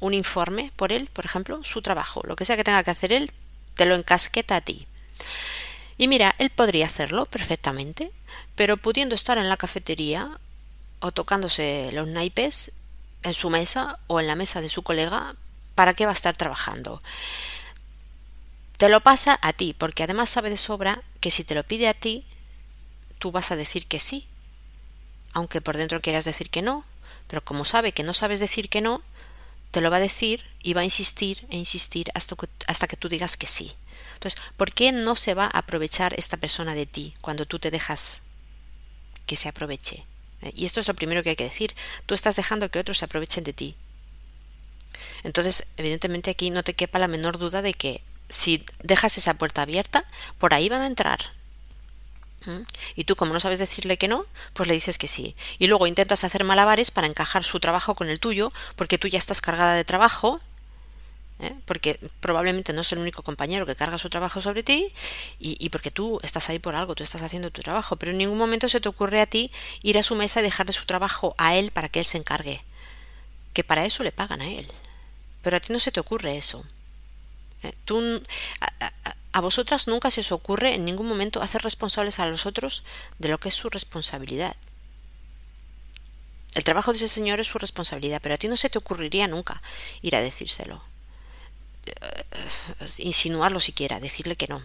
un 0.00 0.12
informe 0.12 0.72
por 0.76 0.92
él, 0.92 1.08
por 1.12 1.24
ejemplo, 1.24 1.64
su 1.64 1.80
trabajo, 1.80 2.20
lo 2.24 2.36
que 2.36 2.44
sea 2.44 2.56
que 2.56 2.64
tenga 2.64 2.82
que 2.82 2.90
hacer 2.90 3.12
él, 3.12 3.30
te 3.74 3.86
lo 3.86 3.94
encasqueta 3.94 4.56
a 4.56 4.60
ti. 4.60 4.86
Y 5.96 6.08
mira, 6.08 6.34
él 6.38 6.50
podría 6.50 6.86
hacerlo 6.86 7.26
perfectamente, 7.26 8.10
pero 8.56 8.76
pudiendo 8.76 9.14
estar 9.14 9.38
en 9.38 9.48
la 9.48 9.56
cafetería 9.56 10.38
o 11.00 11.12
tocándose 11.12 11.90
los 11.92 12.06
naipes 12.08 12.72
en 13.22 13.32
su 13.32 13.48
mesa 13.48 13.98
o 14.06 14.20
en 14.20 14.26
la 14.26 14.36
mesa 14.36 14.60
de 14.60 14.68
su 14.68 14.82
colega, 14.82 15.34
¿para 15.74 15.94
qué 15.94 16.04
va 16.04 16.12
a 16.12 16.14
estar 16.14 16.36
trabajando? 16.36 17.00
Te 18.76 18.88
lo 18.88 19.00
pasa 19.00 19.38
a 19.40 19.52
ti, 19.52 19.74
porque 19.76 20.02
además 20.02 20.28
sabe 20.28 20.50
de 20.50 20.56
sobra 20.56 21.02
que 21.20 21.30
si 21.30 21.44
te 21.44 21.54
lo 21.54 21.62
pide 21.64 21.88
a 21.88 21.94
ti, 21.94 22.26
tú 23.24 23.32
vas 23.32 23.50
a 23.50 23.56
decir 23.56 23.86
que 23.86 24.00
sí, 24.00 24.26
aunque 25.32 25.62
por 25.62 25.78
dentro 25.78 26.02
quieras 26.02 26.26
decir 26.26 26.50
que 26.50 26.60
no, 26.60 26.84
pero 27.26 27.42
como 27.42 27.64
sabe 27.64 27.92
que 27.92 28.02
no 28.02 28.12
sabes 28.12 28.38
decir 28.38 28.68
que 28.68 28.82
no, 28.82 29.00
te 29.70 29.80
lo 29.80 29.90
va 29.90 29.96
a 29.96 30.00
decir 30.00 30.44
y 30.62 30.74
va 30.74 30.82
a 30.82 30.84
insistir 30.84 31.46
e 31.48 31.56
insistir 31.56 32.10
hasta 32.12 32.36
que, 32.36 32.48
hasta 32.66 32.86
que 32.86 32.98
tú 32.98 33.08
digas 33.08 33.38
que 33.38 33.46
sí. 33.46 33.72
Entonces, 34.12 34.38
¿por 34.58 34.74
qué 34.74 34.92
no 34.92 35.16
se 35.16 35.32
va 35.32 35.46
a 35.46 35.60
aprovechar 35.60 36.12
esta 36.18 36.36
persona 36.36 36.74
de 36.74 36.84
ti 36.84 37.14
cuando 37.22 37.46
tú 37.46 37.58
te 37.58 37.70
dejas 37.70 38.20
que 39.24 39.36
se 39.36 39.48
aproveche? 39.48 40.04
Eh, 40.42 40.52
y 40.54 40.66
esto 40.66 40.80
es 40.80 40.88
lo 40.88 40.92
primero 40.92 41.22
que 41.22 41.30
hay 41.30 41.36
que 41.36 41.44
decir. 41.44 41.74
Tú 42.04 42.12
estás 42.12 42.36
dejando 42.36 42.70
que 42.70 42.78
otros 42.78 42.98
se 42.98 43.06
aprovechen 43.06 43.42
de 43.44 43.54
ti. 43.54 43.74
Entonces, 45.22 45.66
evidentemente 45.78 46.30
aquí 46.30 46.50
no 46.50 46.62
te 46.62 46.74
quepa 46.74 46.98
la 46.98 47.08
menor 47.08 47.38
duda 47.38 47.62
de 47.62 47.72
que 47.72 48.02
si 48.28 48.66
dejas 48.82 49.16
esa 49.16 49.32
puerta 49.32 49.62
abierta, 49.62 50.04
por 50.36 50.52
ahí 50.52 50.68
van 50.68 50.82
a 50.82 50.86
entrar. 50.86 51.32
Y 52.94 53.04
tú, 53.04 53.16
como 53.16 53.32
no 53.32 53.40
sabes 53.40 53.58
decirle 53.58 53.98
que 53.98 54.08
no, 54.08 54.26
pues 54.52 54.68
le 54.68 54.74
dices 54.74 54.98
que 54.98 55.08
sí. 55.08 55.34
Y 55.58 55.66
luego 55.66 55.86
intentas 55.86 56.24
hacer 56.24 56.44
malabares 56.44 56.90
para 56.90 57.06
encajar 57.06 57.44
su 57.44 57.60
trabajo 57.60 57.94
con 57.94 58.08
el 58.08 58.20
tuyo, 58.20 58.52
porque 58.76 58.98
tú 58.98 59.08
ya 59.08 59.18
estás 59.18 59.40
cargada 59.40 59.74
de 59.74 59.84
trabajo, 59.84 60.40
¿eh? 61.40 61.54
porque 61.64 61.98
probablemente 62.20 62.72
no 62.72 62.82
es 62.82 62.92
el 62.92 62.98
único 62.98 63.22
compañero 63.22 63.66
que 63.66 63.74
carga 63.74 63.98
su 63.98 64.10
trabajo 64.10 64.40
sobre 64.40 64.62
ti, 64.62 64.92
y, 65.38 65.68
porque 65.70 65.90
tú 65.90 66.20
estás 66.22 66.50
ahí 66.50 66.58
por 66.58 66.74
algo, 66.74 66.94
tú 66.94 67.02
estás 67.02 67.22
haciendo 67.22 67.50
tu 67.50 67.62
trabajo. 67.62 67.96
Pero 67.96 68.12
en 68.12 68.18
ningún 68.18 68.38
momento 68.38 68.68
se 68.68 68.80
te 68.80 68.88
ocurre 68.88 69.20
a 69.20 69.26
ti 69.26 69.50
ir 69.82 69.98
a 69.98 70.02
su 70.02 70.14
mesa 70.14 70.40
y 70.40 70.42
dejarle 70.42 70.72
su 70.72 70.86
trabajo 70.86 71.34
a 71.38 71.56
él 71.56 71.70
para 71.70 71.88
que 71.88 72.00
él 72.00 72.06
se 72.06 72.18
encargue. 72.18 72.62
Que 73.52 73.64
para 73.64 73.84
eso 73.84 74.02
le 74.02 74.12
pagan 74.12 74.40
a 74.42 74.48
él. 74.48 74.66
Pero 75.42 75.56
a 75.56 75.60
ti 75.60 75.72
no 75.72 75.78
se 75.78 75.92
te 75.92 76.00
ocurre 76.00 76.36
eso. 76.36 76.64
Tú, 77.84 78.22
a, 78.60 79.03
vosotras 79.40 79.86
nunca 79.86 80.10
se 80.10 80.20
os 80.20 80.32
ocurre 80.32 80.74
en 80.74 80.84
ningún 80.84 81.08
momento 81.08 81.42
hacer 81.42 81.62
responsables 81.62 82.20
a 82.20 82.26
los 82.26 82.46
otros 82.46 82.84
de 83.18 83.28
lo 83.28 83.38
que 83.38 83.48
es 83.48 83.54
su 83.54 83.68
responsabilidad. 83.68 84.56
El 86.54 86.62
trabajo 86.62 86.92
de 86.92 86.98
ese 86.98 87.08
señor 87.08 87.40
es 87.40 87.48
su 87.48 87.58
responsabilidad, 87.58 88.20
pero 88.22 88.36
a 88.36 88.38
ti 88.38 88.46
no 88.46 88.56
se 88.56 88.70
te 88.70 88.78
ocurriría 88.78 89.26
nunca 89.26 89.60
ir 90.02 90.14
a 90.14 90.20
decírselo. 90.20 90.82
Eh, 91.86 92.24
insinuarlo 92.98 93.60
siquiera, 93.60 94.00
decirle 94.00 94.36
que 94.36 94.46
no. 94.46 94.62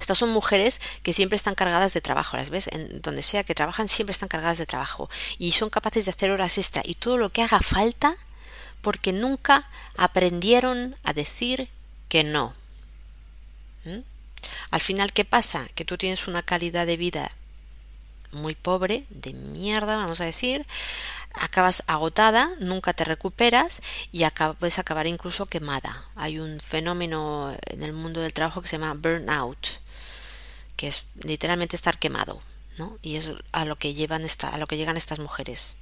Estas 0.00 0.18
son 0.18 0.30
mujeres 0.30 0.80
que 1.02 1.12
siempre 1.12 1.36
están 1.36 1.54
cargadas 1.54 1.94
de 1.94 2.00
trabajo, 2.00 2.36
las 2.36 2.50
ves, 2.50 2.68
en 2.72 3.00
donde 3.00 3.22
sea 3.22 3.44
que 3.44 3.54
trabajan 3.54 3.88
siempre 3.88 4.12
están 4.12 4.28
cargadas 4.28 4.58
de 4.58 4.66
trabajo 4.66 5.08
y 5.38 5.52
son 5.52 5.70
capaces 5.70 6.04
de 6.04 6.10
hacer 6.10 6.30
horas 6.30 6.58
extra 6.58 6.82
y 6.84 6.96
todo 6.96 7.16
lo 7.16 7.30
que 7.30 7.42
haga 7.42 7.60
falta 7.60 8.16
porque 8.80 9.12
nunca 9.12 9.70
aprendieron 9.96 10.96
a 11.04 11.12
decir 11.12 11.68
que 12.08 12.24
no. 12.24 12.54
¿Mm? 13.84 14.00
Al 14.70 14.80
final, 14.80 15.12
¿qué 15.12 15.24
pasa? 15.24 15.66
Que 15.74 15.84
tú 15.84 15.96
tienes 15.96 16.26
una 16.26 16.42
calidad 16.42 16.86
de 16.86 16.96
vida 16.96 17.30
muy 18.32 18.54
pobre, 18.54 19.04
de 19.10 19.34
mierda, 19.34 19.96
vamos 19.96 20.20
a 20.20 20.24
decir, 20.24 20.66
acabas 21.34 21.84
agotada, 21.86 22.50
nunca 22.60 22.94
te 22.94 23.04
recuperas 23.04 23.82
y 24.10 24.24
puedes 24.58 24.78
acabar 24.78 25.06
incluso 25.06 25.46
quemada. 25.46 26.08
Hay 26.16 26.38
un 26.38 26.60
fenómeno 26.60 27.54
en 27.66 27.82
el 27.82 27.92
mundo 27.92 28.20
del 28.20 28.32
trabajo 28.32 28.62
que 28.62 28.68
se 28.68 28.78
llama 28.78 28.94
burnout, 28.94 29.66
que 30.76 30.88
es 30.88 31.04
literalmente 31.22 31.76
estar 31.76 31.98
quemado, 31.98 32.40
¿no? 32.78 32.98
Y 33.02 33.16
es 33.16 33.30
a 33.52 33.64
lo 33.64 33.76
que 33.76 33.94
llevan 33.94 34.24
esta, 34.24 34.48
a 34.48 34.58
lo 34.58 34.66
que 34.66 34.76
llegan 34.76 34.96
estas 34.96 35.18
mujeres 35.18 35.76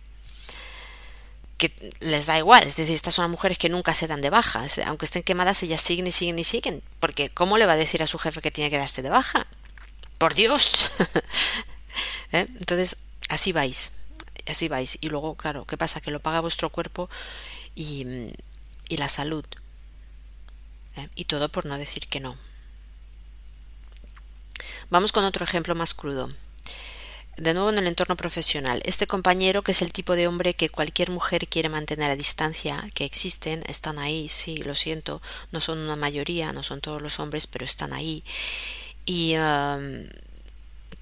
que 1.60 1.92
les 2.00 2.24
da 2.24 2.38
igual, 2.38 2.64
es 2.66 2.76
decir, 2.76 2.94
estas 2.94 3.14
son 3.14 3.30
mujeres 3.30 3.58
que 3.58 3.68
nunca 3.68 3.92
se 3.92 4.06
dan 4.06 4.22
de 4.22 4.30
baja, 4.30 4.64
aunque 4.86 5.04
estén 5.04 5.22
quemadas, 5.22 5.62
ellas 5.62 5.82
siguen 5.82 6.06
y 6.06 6.12
siguen 6.12 6.38
y 6.38 6.44
siguen, 6.44 6.82
porque 7.00 7.28
¿cómo 7.28 7.58
le 7.58 7.66
va 7.66 7.74
a 7.74 7.76
decir 7.76 8.02
a 8.02 8.06
su 8.06 8.18
jefe 8.18 8.40
que 8.40 8.50
tiene 8.50 8.70
que 8.70 8.78
darse 8.78 9.02
de 9.02 9.10
baja? 9.10 9.46
Por 10.16 10.34
Dios. 10.34 10.90
¿Eh? 12.32 12.46
Entonces, 12.58 12.96
así 13.28 13.52
vais, 13.52 13.92
así 14.48 14.68
vais. 14.68 14.96
Y 15.02 15.10
luego, 15.10 15.34
claro, 15.34 15.66
¿qué 15.66 15.76
pasa? 15.76 16.00
Que 16.00 16.10
lo 16.10 16.20
paga 16.20 16.40
vuestro 16.40 16.70
cuerpo 16.70 17.10
y, 17.74 18.32
y 18.88 18.96
la 18.96 19.10
salud. 19.10 19.44
¿Eh? 20.96 21.08
Y 21.14 21.26
todo 21.26 21.50
por 21.50 21.66
no 21.66 21.76
decir 21.76 22.08
que 22.08 22.20
no. 22.20 22.38
Vamos 24.88 25.12
con 25.12 25.24
otro 25.24 25.44
ejemplo 25.44 25.74
más 25.74 25.92
crudo 25.92 26.30
de 27.40 27.54
nuevo 27.54 27.70
en 27.70 27.78
el 27.78 27.86
entorno 27.86 28.16
profesional. 28.16 28.82
Este 28.84 29.06
compañero, 29.06 29.62
que 29.62 29.72
es 29.72 29.80
el 29.80 29.94
tipo 29.94 30.14
de 30.14 30.28
hombre 30.28 30.52
que 30.54 30.68
cualquier 30.68 31.10
mujer 31.10 31.48
quiere 31.48 31.70
mantener 31.70 32.10
a 32.10 32.16
distancia, 32.16 32.84
que 32.94 33.06
existen, 33.06 33.62
están 33.66 33.98
ahí, 33.98 34.28
sí, 34.28 34.58
lo 34.58 34.74
siento, 34.74 35.22
no 35.50 35.60
son 35.60 35.78
una 35.78 35.96
mayoría, 35.96 36.52
no 36.52 36.62
son 36.62 36.82
todos 36.82 37.00
los 37.00 37.18
hombres, 37.18 37.46
pero 37.46 37.64
están 37.64 37.94
ahí. 37.94 38.22
Y 39.06 39.36
um, 39.36 40.06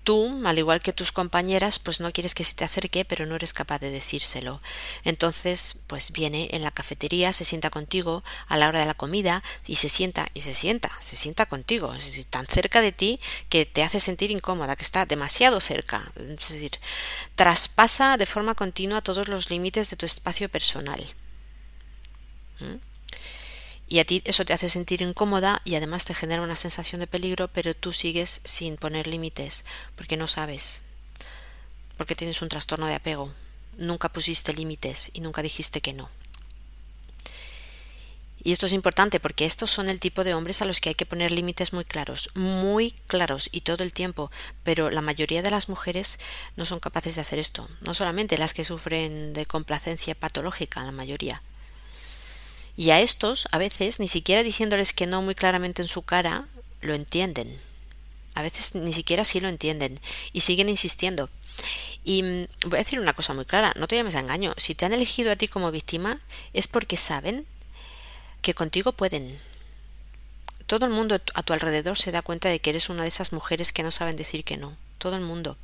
tú, 0.09 0.41
al 0.47 0.59
igual 0.59 0.81
que 0.81 0.95
tus 0.95 1.13
compañeras, 1.13 1.79
pues 1.79 2.01
no 2.01 2.11
quieres 2.13 2.35
que 2.35 2.43
se 2.43 2.55
te 2.55 2.65
acerque, 2.65 3.05
pero 3.05 3.27
no 3.27 3.35
eres 3.35 3.53
capaz 3.53 3.79
de 3.79 3.91
decírselo. 3.91 4.63
Entonces, 5.05 5.81
pues 5.87 6.13
viene 6.13 6.49
en 6.53 6.63
la 6.63 6.71
cafetería, 6.71 7.35
se 7.35 7.45
sienta 7.45 7.69
contigo 7.69 8.25
a 8.47 8.57
la 8.57 8.69
hora 8.69 8.81
de 8.81 8.87
la 8.87 8.95
comida 8.95 9.43
y 9.67 9.77
se 9.77 9.91
sienta 9.91 10.27
y 10.33 10.41
se 10.41 10.55
sienta, 10.55 10.91
se 10.99 11.17
sienta 11.17 11.45
contigo, 11.45 11.93
es 11.93 12.07
decir, 12.07 12.25
tan 12.25 12.47
cerca 12.47 12.81
de 12.81 12.93
ti 12.93 13.21
que 13.51 13.67
te 13.67 13.83
hace 13.83 14.01
sentir 14.01 14.31
incómoda, 14.31 14.77
que 14.77 14.83
está 14.83 15.05
demasiado 15.05 15.61
cerca, 15.61 16.11
es 16.17 16.49
decir, 16.49 16.81
traspasa 17.35 18.17
de 18.17 18.25
forma 18.25 18.55
continua 18.55 19.03
todos 19.03 19.29
los 19.29 19.51
límites 19.51 19.91
de 19.91 19.99
tu 19.99 20.07
espacio 20.07 20.49
personal. 20.49 21.05
¿Mm? 22.61 22.88
Y 23.89 24.01
a 24.01 24.05
ti 24.05 24.23
eso 24.25 24.45
te 24.45 24.53
hace 24.53 24.69
sentir 24.69 25.01
incómoda 25.03 25.63
y 25.65 25.75
además 25.75 26.05
te 26.05 26.15
genera 26.15 26.43
una 26.43 26.57
sensación 26.57 27.01
de 27.01 27.07
peligro, 27.07 27.49
pero 27.49 27.75
tú 27.75 27.93
sigues 27.93 28.41
sin 28.45 28.77
poner 28.77 29.07
límites 29.07 29.65
porque 29.97 30.17
no 30.17 30.29
sabes, 30.29 30.83
porque 31.97 32.15
tienes 32.15 32.43
un 32.43 32.49
trastorno 32.49 32.87
de 32.87 32.95
apego. 32.95 33.33
Nunca 33.79 34.11
pusiste 34.11 34.53
límites 34.53 35.11
y 35.15 35.21
nunca 35.21 35.41
dijiste 35.41 35.81
que 35.81 35.93
no. 35.93 36.11
Y 38.43 38.53
esto 38.53 38.67
es 38.67 38.73
importante 38.73 39.21
porque 39.21 39.47
estos 39.47 39.71
son 39.71 39.89
el 39.89 40.01
tipo 40.01 40.23
de 40.23 40.35
hombres 40.35 40.63
a 40.63 40.65
los 40.65 40.81
que 40.81 40.91
hay 40.91 40.95
que 40.95 41.07
poner 41.07 41.33
límites 41.33 41.73
muy 41.73 41.85
claros, 41.85 42.31
muy 42.35 42.93
claros 43.07 43.49
y 43.53 43.63
todo 43.63 43.83
el 43.83 43.93
tiempo, 43.93 44.31
pero 44.63 44.91
la 44.91 45.03
mayoría 45.03 45.43
de 45.43 45.51
las 45.51 45.69
mujeres 45.69 46.21
no 46.57 46.65
son 46.65 46.79
capaces 46.79 47.17
de 47.17 47.23
hacer 47.23 47.39
esto, 47.39 47.69
no 47.81 47.95
solamente 47.95 48.39
las 48.39 48.55
que 48.55 48.65
sufren 48.65 49.33
de 49.33 49.47
complacencia 49.47 50.15
patológica, 50.15 50.85
la 50.85 50.93
mayoría, 50.93 51.43
y 52.79 52.93
a 52.93 53.01
estos, 53.01 53.49
a 53.51 53.59
veces, 53.59 53.99
ni 53.99 54.07
siquiera 54.07 54.45
diciéndoles 54.45 54.93
que 54.93 55.09
no 55.09 55.21
muy 55.21 55.35
claramente 55.35 55.83
en 55.83 55.89
su 55.89 56.03
cara, 56.03 56.47
lo 56.81 56.95
entienden. 56.95 57.59
A 58.37 58.43
veces 58.43 58.77
ni 58.77 58.93
siquiera 58.93 59.25
sí 59.25 59.41
lo 59.41 59.49
entienden 59.49 59.99
y 60.33 60.43
siguen 60.43 60.69
insistiendo. 60.69 61.29
Y 62.05 62.23
mm, 62.23 62.47
voy 62.67 62.77
a 62.77 62.85
decir 62.85 63.01
una 63.01 63.15
cosa 63.15 63.35
muy 63.35 63.47
clara, 63.47 63.73
no 63.75 63.89
te 63.89 63.97
llames 63.97 64.15
a 64.15 64.21
engaño. 64.21 64.55
Si 64.59 64.77
te 64.77 64.85
han 64.85 64.93
elegido 64.93 65.33
a 65.33 65.35
ti 65.35 65.49
como 65.49 65.73
víctima 65.73 66.21
es 66.53 66.69
porque 66.69 66.97
saben 66.97 67.47
que 68.43 68.55
contigo 68.55 68.93
pueden. 68.93 69.37
Todo 70.69 70.87
el 70.87 70.93
mundo 70.93 71.21
a 71.35 71.43
tu 71.43 71.53
alrededor 71.53 71.99
se 71.99 72.13
da 72.13 72.23
cuenta 72.23 72.49
de 72.49 72.61
que 72.61 72.71
eres 72.71 72.91
una 72.91 73.03
de 73.03 73.09
esas 73.09 73.33
mujeres 73.33 73.73
que 73.73 73.83
no 73.83 73.91
saben 73.91 74.15
decir 74.15 74.45
que 74.45 74.57
no. 74.57 74.77
Todo 74.99 75.17
el 75.17 75.23
mundo. 75.23 75.57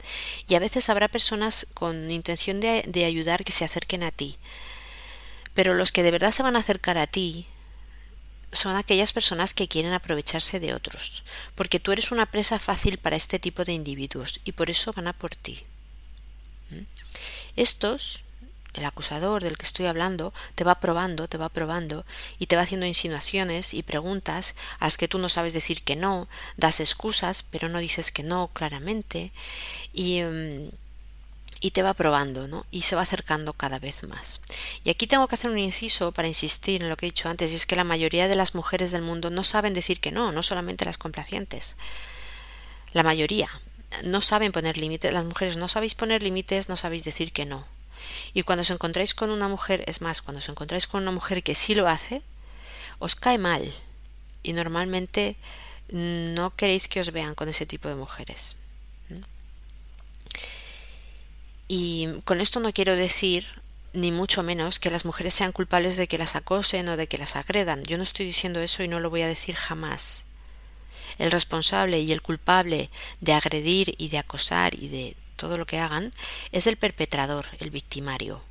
Y 0.48 0.56
a 0.56 0.58
veces 0.58 0.88
habrá 0.88 1.06
personas 1.06 1.68
con 1.74 2.10
intención 2.10 2.58
de, 2.58 2.82
de 2.88 3.04
ayudar 3.04 3.44
que 3.44 3.52
se 3.52 3.64
acerquen 3.64 4.02
a 4.02 4.10
ti 4.10 4.36
pero 5.54 5.74
los 5.74 5.92
que 5.92 6.02
de 6.02 6.10
verdad 6.10 6.32
se 6.32 6.42
van 6.42 6.56
a 6.56 6.60
acercar 6.60 6.98
a 6.98 7.06
ti 7.06 7.46
son 8.52 8.76
aquellas 8.76 9.12
personas 9.12 9.54
que 9.54 9.68
quieren 9.68 9.92
aprovecharse 9.92 10.60
de 10.60 10.74
otros, 10.74 11.24
porque 11.54 11.80
tú 11.80 11.92
eres 11.92 12.12
una 12.12 12.26
presa 12.26 12.58
fácil 12.58 12.98
para 12.98 13.16
este 13.16 13.38
tipo 13.38 13.64
de 13.64 13.72
individuos 13.72 14.40
y 14.44 14.52
por 14.52 14.70
eso 14.70 14.92
van 14.92 15.08
a 15.08 15.12
por 15.12 15.34
ti. 15.34 15.64
¿Mm? 16.70 16.84
Estos, 17.56 18.22
el 18.74 18.84
acusador 18.84 19.42
del 19.42 19.56
que 19.58 19.66
estoy 19.66 19.86
hablando, 19.86 20.32
te 20.54 20.64
va 20.64 20.80
probando, 20.80 21.28
te 21.28 21.38
va 21.38 21.48
probando 21.48 22.04
y 22.38 22.46
te 22.46 22.56
va 22.56 22.62
haciendo 22.62 22.86
insinuaciones 22.86 23.74
y 23.74 23.82
preguntas 23.82 24.54
a 24.78 24.86
las 24.86 24.96
que 24.96 25.08
tú 25.08 25.18
no 25.18 25.28
sabes 25.28 25.52
decir 25.52 25.82
que 25.82 25.96
no, 25.96 26.28
das 26.56 26.80
excusas, 26.80 27.42
pero 27.42 27.68
no 27.68 27.78
dices 27.78 28.12
que 28.12 28.22
no 28.22 28.48
claramente 28.48 29.32
y 29.92 30.22
mm, 30.22 30.70
y 31.64 31.70
te 31.70 31.82
va 31.82 31.94
probando, 31.94 32.46
¿no? 32.46 32.66
Y 32.70 32.82
se 32.82 32.94
va 32.94 33.00
acercando 33.00 33.54
cada 33.54 33.78
vez 33.78 34.06
más. 34.06 34.42
Y 34.84 34.90
aquí 34.90 35.06
tengo 35.06 35.26
que 35.28 35.36
hacer 35.36 35.50
un 35.50 35.56
inciso 35.56 36.12
para 36.12 36.28
insistir 36.28 36.82
en 36.82 36.90
lo 36.90 36.96
que 36.98 37.06
he 37.06 37.08
dicho 37.08 37.30
antes, 37.30 37.52
y 37.52 37.54
es 37.54 37.64
que 37.64 37.74
la 37.74 37.84
mayoría 37.84 38.28
de 38.28 38.34
las 38.34 38.54
mujeres 38.54 38.90
del 38.90 39.00
mundo 39.00 39.30
no 39.30 39.44
saben 39.44 39.72
decir 39.72 39.98
que 39.98 40.12
no, 40.12 40.30
no 40.30 40.42
solamente 40.42 40.84
las 40.84 40.98
complacientes. 40.98 41.76
La 42.92 43.02
mayoría 43.02 43.48
no 44.04 44.20
saben 44.20 44.52
poner 44.52 44.76
límites, 44.76 45.14
las 45.14 45.24
mujeres 45.24 45.56
no 45.56 45.68
sabéis 45.68 45.94
poner 45.94 46.22
límites, 46.22 46.68
no 46.68 46.76
sabéis 46.76 47.02
decir 47.02 47.32
que 47.32 47.46
no. 47.46 47.64
Y 48.34 48.42
cuando 48.42 48.60
os 48.60 48.68
encontráis 48.68 49.14
con 49.14 49.30
una 49.30 49.48
mujer, 49.48 49.84
es 49.86 50.02
más, 50.02 50.20
cuando 50.20 50.40
os 50.40 50.48
encontráis 50.50 50.86
con 50.86 51.00
una 51.00 51.12
mujer 51.12 51.42
que 51.42 51.54
sí 51.54 51.74
lo 51.74 51.88
hace, 51.88 52.20
os 52.98 53.16
cae 53.16 53.38
mal. 53.38 53.74
Y 54.42 54.52
normalmente 54.52 55.36
no 55.88 56.54
queréis 56.56 56.88
que 56.88 57.00
os 57.00 57.10
vean 57.10 57.34
con 57.34 57.48
ese 57.48 57.64
tipo 57.64 57.88
de 57.88 57.94
mujeres. 57.94 58.58
Y 61.68 62.08
con 62.24 62.40
esto 62.40 62.60
no 62.60 62.72
quiero 62.72 62.96
decir 62.96 63.46
ni 63.94 64.10
mucho 64.10 64.42
menos 64.42 64.80
que 64.80 64.90
las 64.90 65.04
mujeres 65.04 65.34
sean 65.34 65.52
culpables 65.52 65.96
de 65.96 66.08
que 66.08 66.18
las 66.18 66.36
acosen 66.36 66.88
o 66.88 66.96
de 66.96 67.06
que 67.06 67.16
las 67.16 67.36
agredan. 67.36 67.84
Yo 67.84 67.96
no 67.96 68.02
estoy 68.02 68.26
diciendo 68.26 68.60
eso 68.60 68.82
y 68.82 68.88
no 68.88 69.00
lo 69.00 69.08
voy 69.08 69.22
a 69.22 69.28
decir 69.28 69.54
jamás. 69.54 70.24
El 71.18 71.30
responsable 71.30 72.00
y 72.00 72.10
el 72.10 72.22
culpable 72.22 72.90
de 73.20 73.32
agredir 73.32 73.94
y 73.98 74.08
de 74.08 74.18
acosar 74.18 74.74
y 74.74 74.88
de 74.88 75.16
todo 75.36 75.56
lo 75.56 75.64
que 75.64 75.78
hagan 75.78 76.12
es 76.50 76.66
el 76.66 76.76
perpetrador, 76.76 77.46
el 77.60 77.70
victimario. 77.70 78.42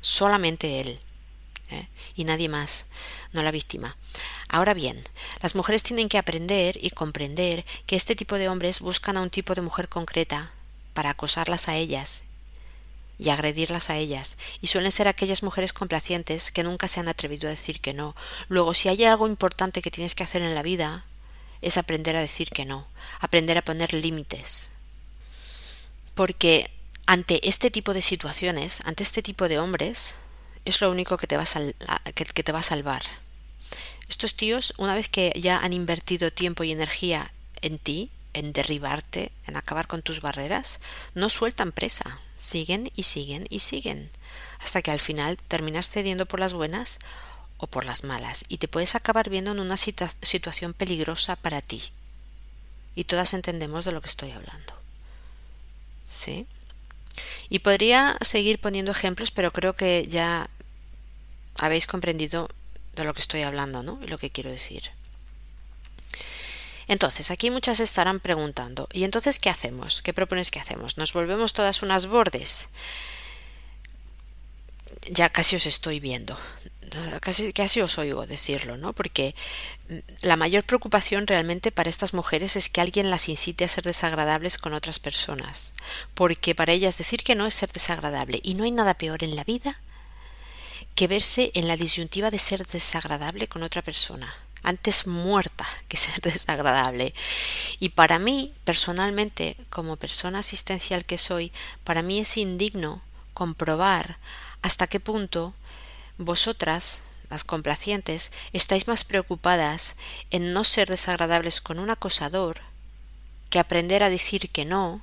Solamente 0.00 0.80
él. 0.80 1.00
¿eh? 1.70 1.88
Y 2.14 2.22
nadie 2.22 2.48
más, 2.48 2.86
no 3.32 3.42
la 3.42 3.50
víctima. 3.50 3.96
Ahora 4.48 4.74
bien, 4.74 5.02
las 5.42 5.56
mujeres 5.56 5.82
tienen 5.82 6.08
que 6.08 6.18
aprender 6.18 6.78
y 6.80 6.90
comprender 6.90 7.64
que 7.86 7.96
este 7.96 8.14
tipo 8.14 8.36
de 8.36 8.48
hombres 8.48 8.80
buscan 8.80 9.16
a 9.16 9.22
un 9.22 9.30
tipo 9.30 9.54
de 9.54 9.62
mujer 9.62 9.88
concreta 9.88 10.52
para 10.98 11.10
acosarlas 11.10 11.68
a 11.68 11.76
ellas 11.76 12.24
y 13.20 13.28
agredirlas 13.30 13.88
a 13.88 13.96
ellas, 13.96 14.36
y 14.60 14.66
suelen 14.66 14.90
ser 14.90 15.06
aquellas 15.06 15.44
mujeres 15.44 15.72
complacientes 15.72 16.50
que 16.50 16.64
nunca 16.64 16.88
se 16.88 16.98
han 16.98 17.06
atrevido 17.06 17.46
a 17.46 17.52
decir 17.52 17.80
que 17.80 17.94
no. 17.94 18.16
Luego, 18.48 18.74
si 18.74 18.88
hay 18.88 19.04
algo 19.04 19.28
importante 19.28 19.80
que 19.80 19.92
tienes 19.92 20.16
que 20.16 20.24
hacer 20.24 20.42
en 20.42 20.56
la 20.56 20.62
vida, 20.64 21.04
es 21.62 21.76
aprender 21.76 22.16
a 22.16 22.20
decir 22.20 22.50
que 22.50 22.64
no, 22.64 22.88
aprender 23.20 23.56
a 23.58 23.64
poner 23.64 23.94
límites. 23.94 24.72
Porque 26.16 26.68
ante 27.06 27.48
este 27.48 27.70
tipo 27.70 27.94
de 27.94 28.02
situaciones, 28.02 28.80
ante 28.84 29.04
este 29.04 29.22
tipo 29.22 29.46
de 29.46 29.60
hombres, 29.60 30.16
es 30.64 30.80
lo 30.80 30.90
único 30.90 31.16
que 31.16 31.28
te 31.28 31.36
va 31.36 31.44
a, 31.44 32.00
que 32.10 32.42
te 32.42 32.50
va 32.50 32.58
a 32.58 32.72
salvar. 32.74 33.04
Estos 34.08 34.34
tíos, 34.34 34.74
una 34.78 34.96
vez 34.96 35.08
que 35.08 35.32
ya 35.40 35.58
han 35.58 35.74
invertido 35.74 36.32
tiempo 36.32 36.64
y 36.64 36.72
energía 36.72 37.32
en 37.62 37.78
ti, 37.78 38.10
en 38.34 38.52
derribarte, 38.52 39.32
en 39.46 39.56
acabar 39.56 39.86
con 39.86 40.02
tus 40.02 40.20
barreras, 40.20 40.80
no 41.14 41.28
sueltan 41.28 41.72
presa, 41.72 42.20
siguen 42.34 42.90
y 42.94 43.04
siguen 43.04 43.46
y 43.50 43.60
siguen, 43.60 44.10
hasta 44.60 44.82
que 44.82 44.90
al 44.90 45.00
final 45.00 45.36
terminas 45.36 45.88
cediendo 45.88 46.26
por 46.26 46.40
las 46.40 46.52
buenas 46.52 46.98
o 47.58 47.66
por 47.66 47.84
las 47.84 48.04
malas, 48.04 48.44
y 48.48 48.58
te 48.58 48.68
puedes 48.68 48.94
acabar 48.94 49.30
viendo 49.30 49.50
en 49.50 49.60
una 49.60 49.76
situación 49.76 50.74
peligrosa 50.74 51.36
para 51.36 51.60
ti. 51.60 51.82
Y 52.94 53.04
todas 53.04 53.34
entendemos 53.34 53.84
de 53.84 53.92
lo 53.92 54.00
que 54.00 54.08
estoy 54.08 54.30
hablando. 54.30 54.74
¿Sí? 56.06 56.46
Y 57.48 57.60
podría 57.60 58.16
seguir 58.20 58.60
poniendo 58.60 58.92
ejemplos, 58.92 59.30
pero 59.30 59.52
creo 59.52 59.74
que 59.74 60.06
ya 60.08 60.48
habéis 61.56 61.86
comprendido 61.86 62.48
de 62.94 63.04
lo 63.04 63.14
que 63.14 63.20
estoy 63.20 63.42
hablando, 63.42 63.82
¿no? 63.82 63.98
Y 64.02 64.06
lo 64.06 64.18
que 64.18 64.30
quiero 64.30 64.50
decir. 64.50 64.90
Entonces, 66.88 67.30
aquí 67.30 67.50
muchas 67.50 67.80
estarán 67.80 68.18
preguntando, 68.18 68.88
¿y 68.92 69.04
entonces 69.04 69.38
qué 69.38 69.50
hacemos? 69.50 70.00
¿Qué 70.00 70.14
propones 70.14 70.50
que 70.50 70.58
hacemos? 70.58 70.96
¿Nos 70.96 71.12
volvemos 71.12 71.52
todas 71.52 71.82
unas 71.82 72.06
bordes? 72.06 72.70
Ya 75.10 75.28
casi 75.28 75.56
os 75.56 75.66
estoy 75.66 76.00
viendo, 76.00 76.38
casi, 77.20 77.52
casi 77.52 77.82
os 77.82 77.98
oigo 77.98 78.26
decirlo, 78.26 78.78
¿no? 78.78 78.94
Porque 78.94 79.34
la 80.22 80.36
mayor 80.36 80.64
preocupación 80.64 81.26
realmente 81.26 81.70
para 81.70 81.90
estas 81.90 82.14
mujeres 82.14 82.56
es 82.56 82.70
que 82.70 82.80
alguien 82.80 83.10
las 83.10 83.28
incite 83.28 83.64
a 83.64 83.68
ser 83.68 83.84
desagradables 83.84 84.56
con 84.56 84.72
otras 84.72 84.98
personas, 84.98 85.72
porque 86.14 86.54
para 86.54 86.72
ellas 86.72 86.96
decir 86.96 87.22
que 87.22 87.34
no 87.34 87.46
es 87.46 87.54
ser 87.54 87.70
desagradable, 87.70 88.40
y 88.42 88.54
no 88.54 88.64
hay 88.64 88.70
nada 88.70 88.94
peor 88.94 89.24
en 89.24 89.36
la 89.36 89.44
vida 89.44 89.80
que 90.94 91.06
verse 91.06 91.52
en 91.54 91.68
la 91.68 91.76
disyuntiva 91.76 92.30
de 92.30 92.38
ser 92.38 92.66
desagradable 92.66 93.46
con 93.46 93.62
otra 93.62 93.82
persona 93.82 94.34
antes 94.62 95.06
muerta 95.06 95.66
que 95.88 95.96
ser 95.96 96.20
desagradable. 96.22 97.14
Y 97.78 97.90
para 97.90 98.18
mí, 98.18 98.54
personalmente, 98.64 99.56
como 99.70 99.96
persona 99.96 100.40
asistencial 100.40 101.04
que 101.04 101.18
soy, 101.18 101.52
para 101.84 102.02
mí 102.02 102.18
es 102.18 102.36
indigno 102.36 103.02
comprobar 103.34 104.18
hasta 104.62 104.86
qué 104.86 105.00
punto 105.00 105.54
vosotras, 106.18 107.02
las 107.30 107.44
complacientes, 107.44 108.32
estáis 108.52 108.88
más 108.88 109.04
preocupadas 109.04 109.96
en 110.30 110.52
no 110.52 110.64
ser 110.64 110.88
desagradables 110.88 111.60
con 111.60 111.78
un 111.78 111.90
acosador 111.90 112.60
que 113.50 113.58
aprender 113.58 114.02
a 114.02 114.10
decir 114.10 114.50
que 114.50 114.64
no 114.64 115.02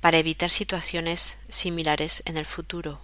para 0.00 0.18
evitar 0.18 0.50
situaciones 0.50 1.38
similares 1.48 2.22
en 2.26 2.36
el 2.36 2.46
futuro. 2.46 3.00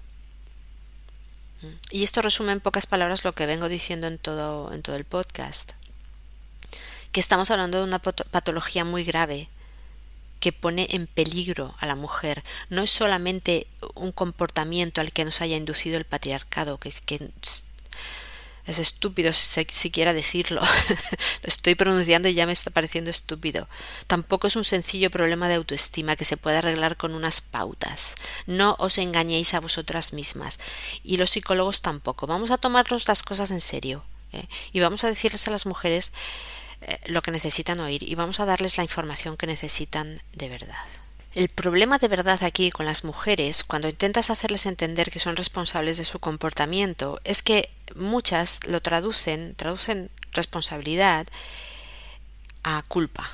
Y 1.90 2.04
esto 2.04 2.22
resume 2.22 2.52
en 2.52 2.60
pocas 2.60 2.86
palabras 2.86 3.24
lo 3.24 3.34
que 3.34 3.46
vengo 3.46 3.68
diciendo 3.68 4.06
en 4.06 4.18
todo, 4.18 4.72
en 4.72 4.82
todo 4.82 4.96
el 4.96 5.04
podcast. 5.04 5.72
Que 7.12 7.20
estamos 7.20 7.50
hablando 7.50 7.78
de 7.78 7.84
una 7.84 8.00
patología 8.00 8.84
muy 8.84 9.04
grave 9.04 9.48
que 10.40 10.52
pone 10.52 10.88
en 10.90 11.06
peligro 11.06 11.74
a 11.78 11.86
la 11.86 11.94
mujer. 11.94 12.44
No 12.68 12.82
es 12.82 12.90
solamente 12.90 13.66
un 13.94 14.12
comportamiento 14.12 15.00
al 15.00 15.12
que 15.12 15.24
nos 15.24 15.40
haya 15.40 15.56
inducido 15.56 15.96
el 15.96 16.04
patriarcado, 16.04 16.78
que, 16.78 16.92
que 17.06 17.30
es 18.66 18.78
estúpido 18.78 19.32
siquiera 19.32 20.12
decirlo. 20.12 20.62
Lo 21.42 21.48
estoy 21.48 21.74
pronunciando 21.74 22.28
y 22.28 22.34
ya 22.34 22.46
me 22.46 22.52
está 22.52 22.70
pareciendo 22.70 23.10
estúpido. 23.10 23.68
Tampoco 24.06 24.46
es 24.46 24.56
un 24.56 24.64
sencillo 24.64 25.10
problema 25.10 25.48
de 25.48 25.56
autoestima 25.56 26.16
que 26.16 26.24
se 26.24 26.36
puede 26.36 26.58
arreglar 26.58 26.96
con 26.96 27.14
unas 27.14 27.40
pautas. 27.40 28.14
No 28.46 28.76
os 28.78 28.98
engañéis 28.98 29.54
a 29.54 29.60
vosotras 29.60 30.12
mismas. 30.12 30.58
Y 31.02 31.18
los 31.18 31.30
psicólogos 31.30 31.82
tampoco. 31.82 32.26
Vamos 32.26 32.50
a 32.50 32.58
tomarnos 32.58 33.06
las 33.06 33.22
cosas 33.22 33.50
en 33.50 33.60
serio. 33.60 34.02
¿eh? 34.32 34.48
Y 34.72 34.80
vamos 34.80 35.04
a 35.04 35.08
decirles 35.08 35.46
a 35.46 35.50
las 35.50 35.66
mujeres 35.66 36.12
eh, 36.80 36.98
lo 37.06 37.20
que 37.20 37.32
necesitan 37.32 37.80
oír. 37.80 38.02
Y 38.02 38.14
vamos 38.14 38.40
a 38.40 38.46
darles 38.46 38.78
la 38.78 38.84
información 38.84 39.36
que 39.36 39.46
necesitan 39.46 40.20
de 40.32 40.48
verdad. 40.48 41.03
El 41.34 41.48
problema 41.48 41.98
de 41.98 42.06
verdad 42.06 42.44
aquí 42.44 42.70
con 42.70 42.86
las 42.86 43.02
mujeres, 43.02 43.64
cuando 43.64 43.88
intentas 43.88 44.30
hacerles 44.30 44.66
entender 44.66 45.10
que 45.10 45.18
son 45.18 45.34
responsables 45.34 45.96
de 45.96 46.04
su 46.04 46.20
comportamiento, 46.20 47.20
es 47.24 47.42
que 47.42 47.70
muchas 47.96 48.64
lo 48.68 48.80
traducen, 48.80 49.56
traducen 49.56 50.10
responsabilidad 50.32 51.26
a 52.62 52.82
culpa. 52.86 53.28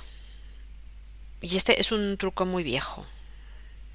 Y 1.42 1.58
este 1.58 1.78
es 1.78 1.92
un 1.92 2.16
truco 2.16 2.46
muy 2.46 2.62
viejo 2.62 3.04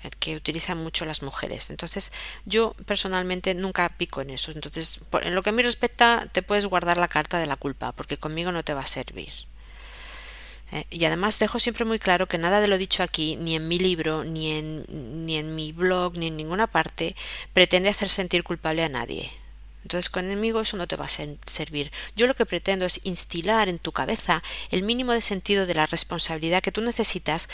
eh, 0.03 0.11
que 0.19 0.35
utilizan 0.35 0.77
mucho 0.77 1.05
las 1.05 1.23
mujeres. 1.23 1.71
Entonces, 1.71 2.11
yo 2.45 2.75
personalmente 2.85 3.55
nunca 3.55 3.89
pico 3.89 4.21
en 4.21 4.29
eso. 4.29 4.51
Entonces, 4.51 4.99
en 5.23 5.33
lo 5.33 5.41
que 5.41 5.49
a 5.49 5.53
mí 5.53 5.63
respecta, 5.63 6.29
te 6.31 6.43
puedes 6.43 6.67
guardar 6.67 6.97
la 6.97 7.07
carta 7.07 7.39
de 7.39 7.47
la 7.47 7.55
culpa, 7.55 7.91
porque 7.91 8.17
conmigo 8.17 8.51
no 8.51 8.63
te 8.63 8.75
va 8.75 8.81
a 8.81 8.87
servir. 8.87 9.33
Eh, 10.71 10.86
y 10.89 11.06
además 11.06 11.39
dejo 11.39 11.60
siempre 11.60 11.86
muy 11.86 11.99
claro 11.99 12.28
que 12.28 12.38
nada 12.38 12.60
de 12.60 12.67
lo 12.67 12.78
dicho 12.78 13.04
aquí, 13.04 13.36
ni 13.36 13.56
en 13.56 13.67
mi 13.67 13.80
libro, 13.80 14.23
ni 14.23 14.51
en, 14.51 14.86
ni 15.25 15.36
en 15.38 15.56
mi 15.56 15.71
blog, 15.71 16.17
ni 16.17 16.28
en 16.28 16.38
ninguna 16.38 16.67
parte, 16.67 17.15
pretende 17.54 17.89
hacer 17.89 18.10
sentir 18.10 18.43
culpable 18.43 18.84
a 18.84 18.89
nadie. 18.89 19.32
Entonces 19.84 20.10
conmigo 20.10 20.62
eso 20.62 20.78
no 20.78 20.88
te 20.88 20.95
va 20.95 21.06
a 21.06 21.45
servir. 21.45 21.91
Yo 22.15 22.25
lo 22.25 22.34
que 22.34 22.47
pretendo 22.47 22.88
es 22.88 23.01
instilar 23.04 23.69
en 23.69 23.78
tu 23.78 23.91
cabeza 23.91 24.41
el 24.71 24.82
mínimo 24.82 25.12
de 25.12 25.21
sentido 25.21 25.67
de 25.67 25.75
la 25.75 25.86
responsabilidad 25.86 26.63
que 26.63 26.71
tú 26.71 26.82
necesitas 26.82 27.49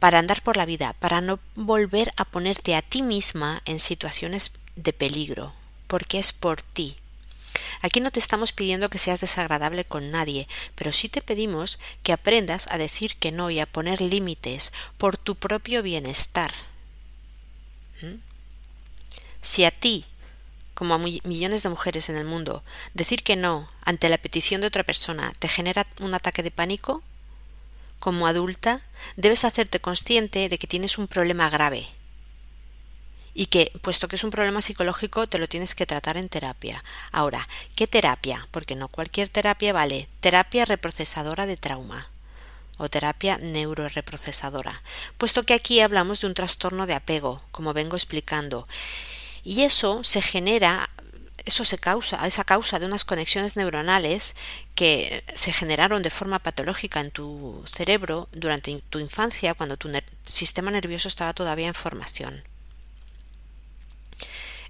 para 0.00 0.18
andar 0.18 0.42
por 0.42 0.56
la 0.56 0.66
vida, 0.66 0.94
para 0.94 1.20
no 1.20 1.38
volver 1.54 2.12
a 2.16 2.24
ponerte 2.24 2.74
a 2.74 2.82
ti 2.82 3.02
misma 3.02 3.62
en 3.64 3.78
situaciones 3.78 4.50
de 4.74 4.92
peligro, 4.92 5.52
porque 5.86 6.18
es 6.18 6.32
por 6.32 6.62
ti, 6.62 6.96
Aquí 7.80 8.00
no 8.00 8.10
te 8.10 8.20
estamos 8.20 8.52
pidiendo 8.52 8.90
que 8.90 8.98
seas 8.98 9.20
desagradable 9.20 9.84
con 9.84 10.10
nadie, 10.10 10.48
pero 10.74 10.92
sí 10.92 11.08
te 11.08 11.22
pedimos 11.22 11.78
que 12.02 12.12
aprendas 12.12 12.66
a 12.70 12.78
decir 12.78 13.16
que 13.16 13.32
no 13.32 13.50
y 13.50 13.60
a 13.60 13.66
poner 13.66 14.00
límites 14.00 14.72
por 14.98 15.16
tu 15.16 15.34
propio 15.34 15.82
bienestar. 15.82 16.52
¿Mm? 18.02 18.16
Si 19.40 19.64
a 19.64 19.70
ti, 19.70 20.04
como 20.74 20.94
a 20.94 20.98
millones 20.98 21.62
de 21.62 21.68
mujeres 21.68 22.08
en 22.08 22.16
el 22.16 22.24
mundo, 22.24 22.62
decir 22.94 23.22
que 23.22 23.36
no 23.36 23.68
ante 23.84 24.08
la 24.08 24.18
petición 24.18 24.60
de 24.60 24.66
otra 24.68 24.84
persona 24.84 25.32
te 25.38 25.48
genera 25.48 25.86
un 26.00 26.14
ataque 26.14 26.42
de 26.42 26.50
pánico, 26.50 27.02
como 27.98 28.26
adulta 28.26 28.82
debes 29.16 29.44
hacerte 29.44 29.80
consciente 29.80 30.48
de 30.48 30.58
que 30.58 30.66
tienes 30.66 30.98
un 30.98 31.08
problema 31.08 31.48
grave 31.50 31.86
y 33.34 33.46
que, 33.46 33.72
puesto 33.80 34.08
que 34.08 34.16
es 34.16 34.24
un 34.24 34.30
problema 34.30 34.62
psicológico, 34.62 35.26
te 35.26 35.38
lo 35.38 35.48
tienes 35.48 35.74
que 35.74 35.86
tratar 35.86 36.16
en 36.16 36.28
terapia. 36.28 36.84
Ahora, 37.10 37.48
¿qué 37.74 37.86
terapia? 37.86 38.46
Porque 38.50 38.76
no 38.76 38.88
cualquier 38.88 39.28
terapia 39.28 39.72
vale. 39.72 40.08
Terapia 40.20 40.64
reprocesadora 40.64 41.46
de 41.46 41.56
trauma 41.56 42.06
o 42.78 42.88
terapia 42.88 43.38
neuroreprocesadora, 43.38 44.82
puesto 45.18 45.44
que 45.44 45.54
aquí 45.54 45.80
hablamos 45.80 46.20
de 46.20 46.26
un 46.26 46.34
trastorno 46.34 46.86
de 46.86 46.94
apego, 46.94 47.42
como 47.52 47.74
vengo 47.74 47.96
explicando. 47.96 48.66
Y 49.44 49.62
eso 49.62 50.02
se 50.02 50.22
genera 50.22 50.90
eso 51.44 51.64
se 51.64 51.78
causa, 51.78 52.24
esa 52.26 52.44
causa 52.44 52.78
de 52.78 52.86
unas 52.86 53.04
conexiones 53.04 53.56
neuronales 53.56 54.36
que 54.74 55.24
se 55.34 55.52
generaron 55.52 56.02
de 56.02 56.10
forma 56.10 56.38
patológica 56.38 57.00
en 57.00 57.10
tu 57.10 57.64
cerebro 57.70 58.28
durante 58.32 58.80
tu 58.90 59.00
infancia, 59.00 59.54
cuando 59.54 59.76
tu 59.76 59.90
sistema 60.22 60.70
nervioso 60.70 61.08
estaba 61.08 61.32
todavía 61.32 61.66
en 61.66 61.74
formación. 61.74 62.44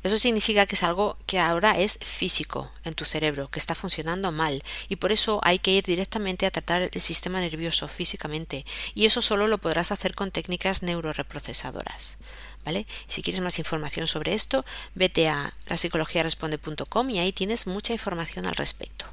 Eso 0.02 0.18
significa 0.18 0.66
que 0.66 0.74
es 0.74 0.82
algo 0.82 1.16
que 1.26 1.38
ahora 1.38 1.78
es 1.78 1.98
físico 2.02 2.70
en 2.84 2.94
tu 2.94 3.04
cerebro, 3.04 3.48
que 3.50 3.58
está 3.58 3.74
funcionando 3.74 4.32
mal, 4.32 4.64
y 4.88 4.96
por 4.96 5.12
eso 5.12 5.40
hay 5.44 5.58
que 5.58 5.70
ir 5.70 5.84
directamente 5.84 6.46
a 6.46 6.50
tratar 6.50 6.90
el 6.92 7.00
sistema 7.00 7.40
nervioso 7.40 7.86
físicamente, 7.88 8.66
y 8.94 9.06
eso 9.06 9.22
solo 9.22 9.46
lo 9.46 9.58
podrás 9.58 9.92
hacer 9.92 10.14
con 10.14 10.30
técnicas 10.30 10.82
neuroreprocesadoras. 10.82 12.18
¿Vale? 12.64 12.86
Si 13.08 13.22
quieres 13.22 13.40
más 13.40 13.58
información 13.58 14.06
sobre 14.06 14.34
esto, 14.34 14.64
vete 14.94 15.28
a 15.28 15.52
la 15.66 16.22
responde.com 16.22 17.10
y 17.10 17.18
ahí 17.18 17.32
tienes 17.32 17.66
mucha 17.66 17.92
información 17.92 18.46
al 18.46 18.54
respecto. 18.54 19.06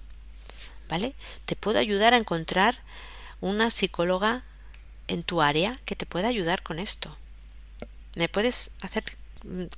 ¿Vale? 0.88 1.16
Te 1.46 1.56
puedo 1.56 1.80
ayudar 1.80 2.14
a 2.14 2.18
encontrar 2.18 2.80
una 3.42 3.72
psicóloga 3.72 4.44
en 5.08 5.24
tu 5.24 5.42
área 5.42 5.80
que 5.86 5.96
te 5.96 6.06
pueda 6.06 6.28
ayudar 6.28 6.62
con 6.62 6.78
esto. 6.78 7.18
Me 8.16 8.30
puedes 8.30 8.70
hacer 8.82 9.04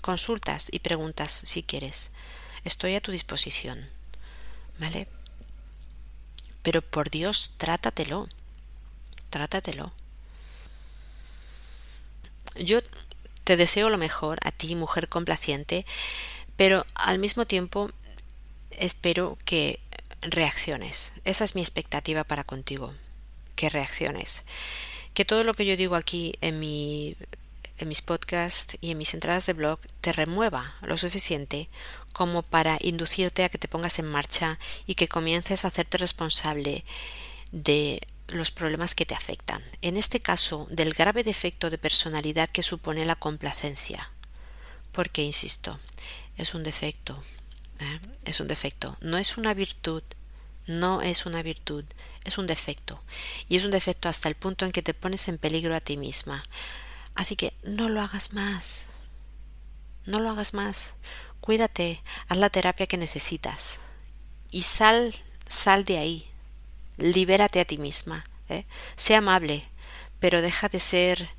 consultas 0.01 0.69
y 0.71 0.79
preguntas 0.79 1.31
si 1.31 1.63
quieres. 1.63 2.11
Estoy 2.63 2.95
a 2.95 3.01
tu 3.01 3.11
disposición. 3.11 3.89
¿Vale? 4.79 5.07
Pero 6.63 6.81
por 6.81 7.09
Dios, 7.09 7.51
trátatelo. 7.57 8.27
Trátatelo. 9.29 9.93
Yo 12.55 12.81
te 13.43 13.57
deseo 13.57 13.89
lo 13.89 13.97
mejor 13.97 14.39
a 14.43 14.51
ti, 14.51 14.75
mujer 14.75 15.09
complaciente, 15.09 15.85
pero 16.57 16.85
al 16.93 17.17
mismo 17.17 17.45
tiempo 17.45 17.91
espero 18.71 19.37
que 19.45 19.79
reacciones. 20.21 21.13
Esa 21.25 21.43
es 21.43 21.55
mi 21.55 21.61
expectativa 21.61 22.23
para 22.23 22.43
contigo. 22.43 22.93
Que 23.55 23.69
reacciones. 23.69 24.43
Que 25.13 25.25
todo 25.25 25.43
lo 25.43 25.53
que 25.53 25.65
yo 25.65 25.75
digo 25.75 25.95
aquí 25.95 26.35
en 26.41 26.59
mi 26.59 27.15
en 27.81 27.89
mis 27.89 28.01
podcasts 28.01 28.77
y 28.81 28.91
en 28.91 28.97
mis 28.97 29.13
entradas 29.13 29.45
de 29.45 29.53
blog 29.53 29.79
te 30.01 30.13
remueva 30.13 30.75
lo 30.81 30.97
suficiente 30.97 31.69
como 32.13 32.43
para 32.43 32.77
inducirte 32.81 33.43
a 33.43 33.49
que 33.49 33.57
te 33.57 33.67
pongas 33.67 33.99
en 33.99 34.05
marcha 34.05 34.59
y 34.85 34.95
que 34.95 35.07
comiences 35.07 35.63
a 35.63 35.69
hacerte 35.69 35.97
responsable 35.97 36.83
de 37.51 38.01
los 38.27 38.51
problemas 38.51 38.95
que 38.95 39.05
te 39.05 39.15
afectan. 39.15 39.61
En 39.81 39.97
este 39.97 40.19
caso, 40.19 40.67
del 40.69 40.93
grave 40.93 41.23
defecto 41.23 41.69
de 41.69 41.77
personalidad 41.77 42.49
que 42.49 42.63
supone 42.63 43.05
la 43.05 43.15
complacencia. 43.15 44.11
Porque, 44.91 45.23
insisto, 45.23 45.79
es 46.37 46.53
un 46.53 46.63
defecto. 46.63 47.21
¿eh? 47.79 47.99
Es 48.25 48.39
un 48.39 48.47
defecto. 48.47 48.97
No 49.01 49.17
es 49.17 49.37
una 49.37 49.53
virtud. 49.53 50.03
No 50.67 51.01
es 51.01 51.25
una 51.25 51.41
virtud. 51.41 51.85
Es 52.23 52.37
un 52.37 52.47
defecto. 52.47 53.01
Y 53.49 53.57
es 53.57 53.65
un 53.65 53.71
defecto 53.71 54.09
hasta 54.09 54.29
el 54.29 54.35
punto 54.35 54.65
en 54.65 54.71
que 54.71 54.81
te 54.81 54.93
pones 54.93 55.27
en 55.27 55.37
peligro 55.37 55.75
a 55.75 55.81
ti 55.81 55.97
misma. 55.97 56.43
Así 57.15 57.35
que 57.35 57.53
no 57.63 57.89
lo 57.89 58.01
hagas 58.01 58.33
más. 58.33 58.87
No 60.05 60.19
lo 60.19 60.29
hagas 60.29 60.53
más. 60.53 60.95
Cuídate, 61.39 62.01
haz 62.27 62.37
la 62.37 62.49
terapia 62.49 62.87
que 62.87 62.97
necesitas. 62.97 63.79
Y 64.49 64.63
sal, 64.63 65.13
sal 65.47 65.83
de 65.85 65.97
ahí. 65.97 66.31
Libérate 66.97 67.59
a 67.59 67.65
ti 67.65 67.77
misma. 67.77 68.25
¿eh? 68.49 68.65
Sé 68.95 69.15
amable, 69.15 69.67
pero 70.19 70.41
deja 70.41 70.69
de 70.69 70.79
ser, 70.79 71.29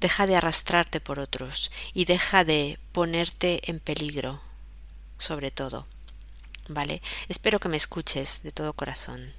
deja 0.00 0.26
de 0.26 0.36
arrastrarte 0.36 1.00
por 1.00 1.18
otros 1.18 1.70
y 1.94 2.04
deja 2.04 2.44
de 2.44 2.78
ponerte 2.92 3.70
en 3.70 3.80
peligro, 3.80 4.40
sobre 5.18 5.50
todo. 5.50 5.86
¿Vale? 6.68 7.00
Espero 7.28 7.60
que 7.60 7.68
me 7.68 7.76
escuches 7.76 8.42
de 8.42 8.52
todo 8.52 8.72
corazón. 8.72 9.32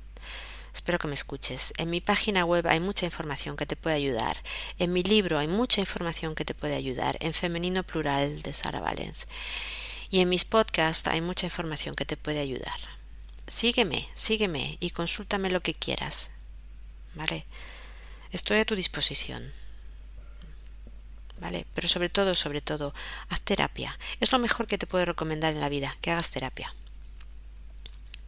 Espero 0.73 0.99
que 0.99 1.07
me 1.07 1.13
escuches. 1.13 1.73
En 1.77 1.89
mi 1.89 2.01
página 2.01 2.45
web 2.45 2.67
hay 2.67 2.79
mucha 2.79 3.05
información 3.05 3.57
que 3.57 3.65
te 3.65 3.75
puede 3.75 3.95
ayudar. 3.95 4.37
En 4.79 4.93
mi 4.93 5.03
libro 5.03 5.39
hay 5.39 5.47
mucha 5.47 5.81
información 5.81 6.35
que 6.35 6.45
te 6.45 6.53
puede 6.53 6.75
ayudar. 6.75 7.17
En 7.19 7.33
Femenino 7.33 7.83
Plural 7.83 8.41
de 8.41 8.53
Sara 8.53 8.79
Valens. 8.79 9.27
Y 10.09 10.21
en 10.21 10.29
mis 10.29 10.45
podcasts 10.45 11.07
hay 11.07 11.21
mucha 11.21 11.47
información 11.47 11.95
que 11.95 12.05
te 12.05 12.17
puede 12.17 12.39
ayudar. 12.39 12.79
Sígueme, 13.47 14.07
sígueme 14.13 14.77
y 14.79 14.91
consúltame 14.91 15.49
lo 15.49 15.61
que 15.61 15.73
quieras. 15.73 16.29
¿Vale? 17.15 17.45
Estoy 18.31 18.59
a 18.59 18.65
tu 18.65 18.75
disposición. 18.75 19.51
¿Vale? 21.39 21.65
Pero 21.73 21.87
sobre 21.87 22.09
todo, 22.09 22.35
sobre 22.35 22.61
todo, 22.61 22.93
haz 23.29 23.41
terapia. 23.41 23.97
Es 24.19 24.31
lo 24.31 24.39
mejor 24.39 24.67
que 24.67 24.77
te 24.77 24.87
puedo 24.87 25.05
recomendar 25.05 25.53
en 25.53 25.61
la 25.61 25.69
vida, 25.69 25.95
que 26.01 26.11
hagas 26.11 26.31
terapia. 26.31 26.73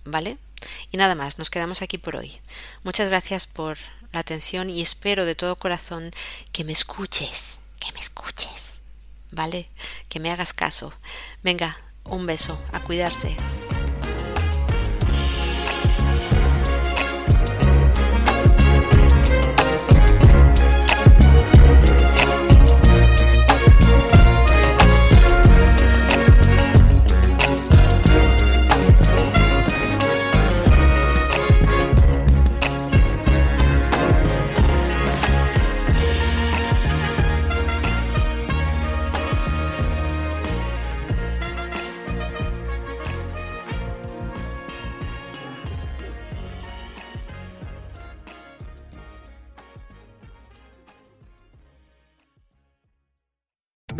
¿Vale? 0.05 0.37
Y 0.91 0.97
nada 0.97 1.15
más, 1.15 1.37
nos 1.37 1.49
quedamos 1.49 1.81
aquí 1.81 1.97
por 1.97 2.15
hoy. 2.15 2.39
Muchas 2.83 3.09
gracias 3.09 3.47
por 3.47 3.77
la 4.11 4.19
atención 4.19 4.69
y 4.69 4.81
espero 4.81 5.25
de 5.25 5.35
todo 5.35 5.55
corazón 5.55 6.11
que 6.51 6.63
me 6.63 6.73
escuches, 6.73 7.59
que 7.79 7.91
me 7.93 7.99
escuches, 7.99 8.79
¿vale? 9.31 9.69
Que 10.07 10.19
me 10.19 10.31
hagas 10.31 10.53
caso. 10.53 10.93
Venga, 11.43 11.77
un 12.05 12.25
beso, 12.25 12.59
a 12.73 12.79
cuidarse. 12.79 13.35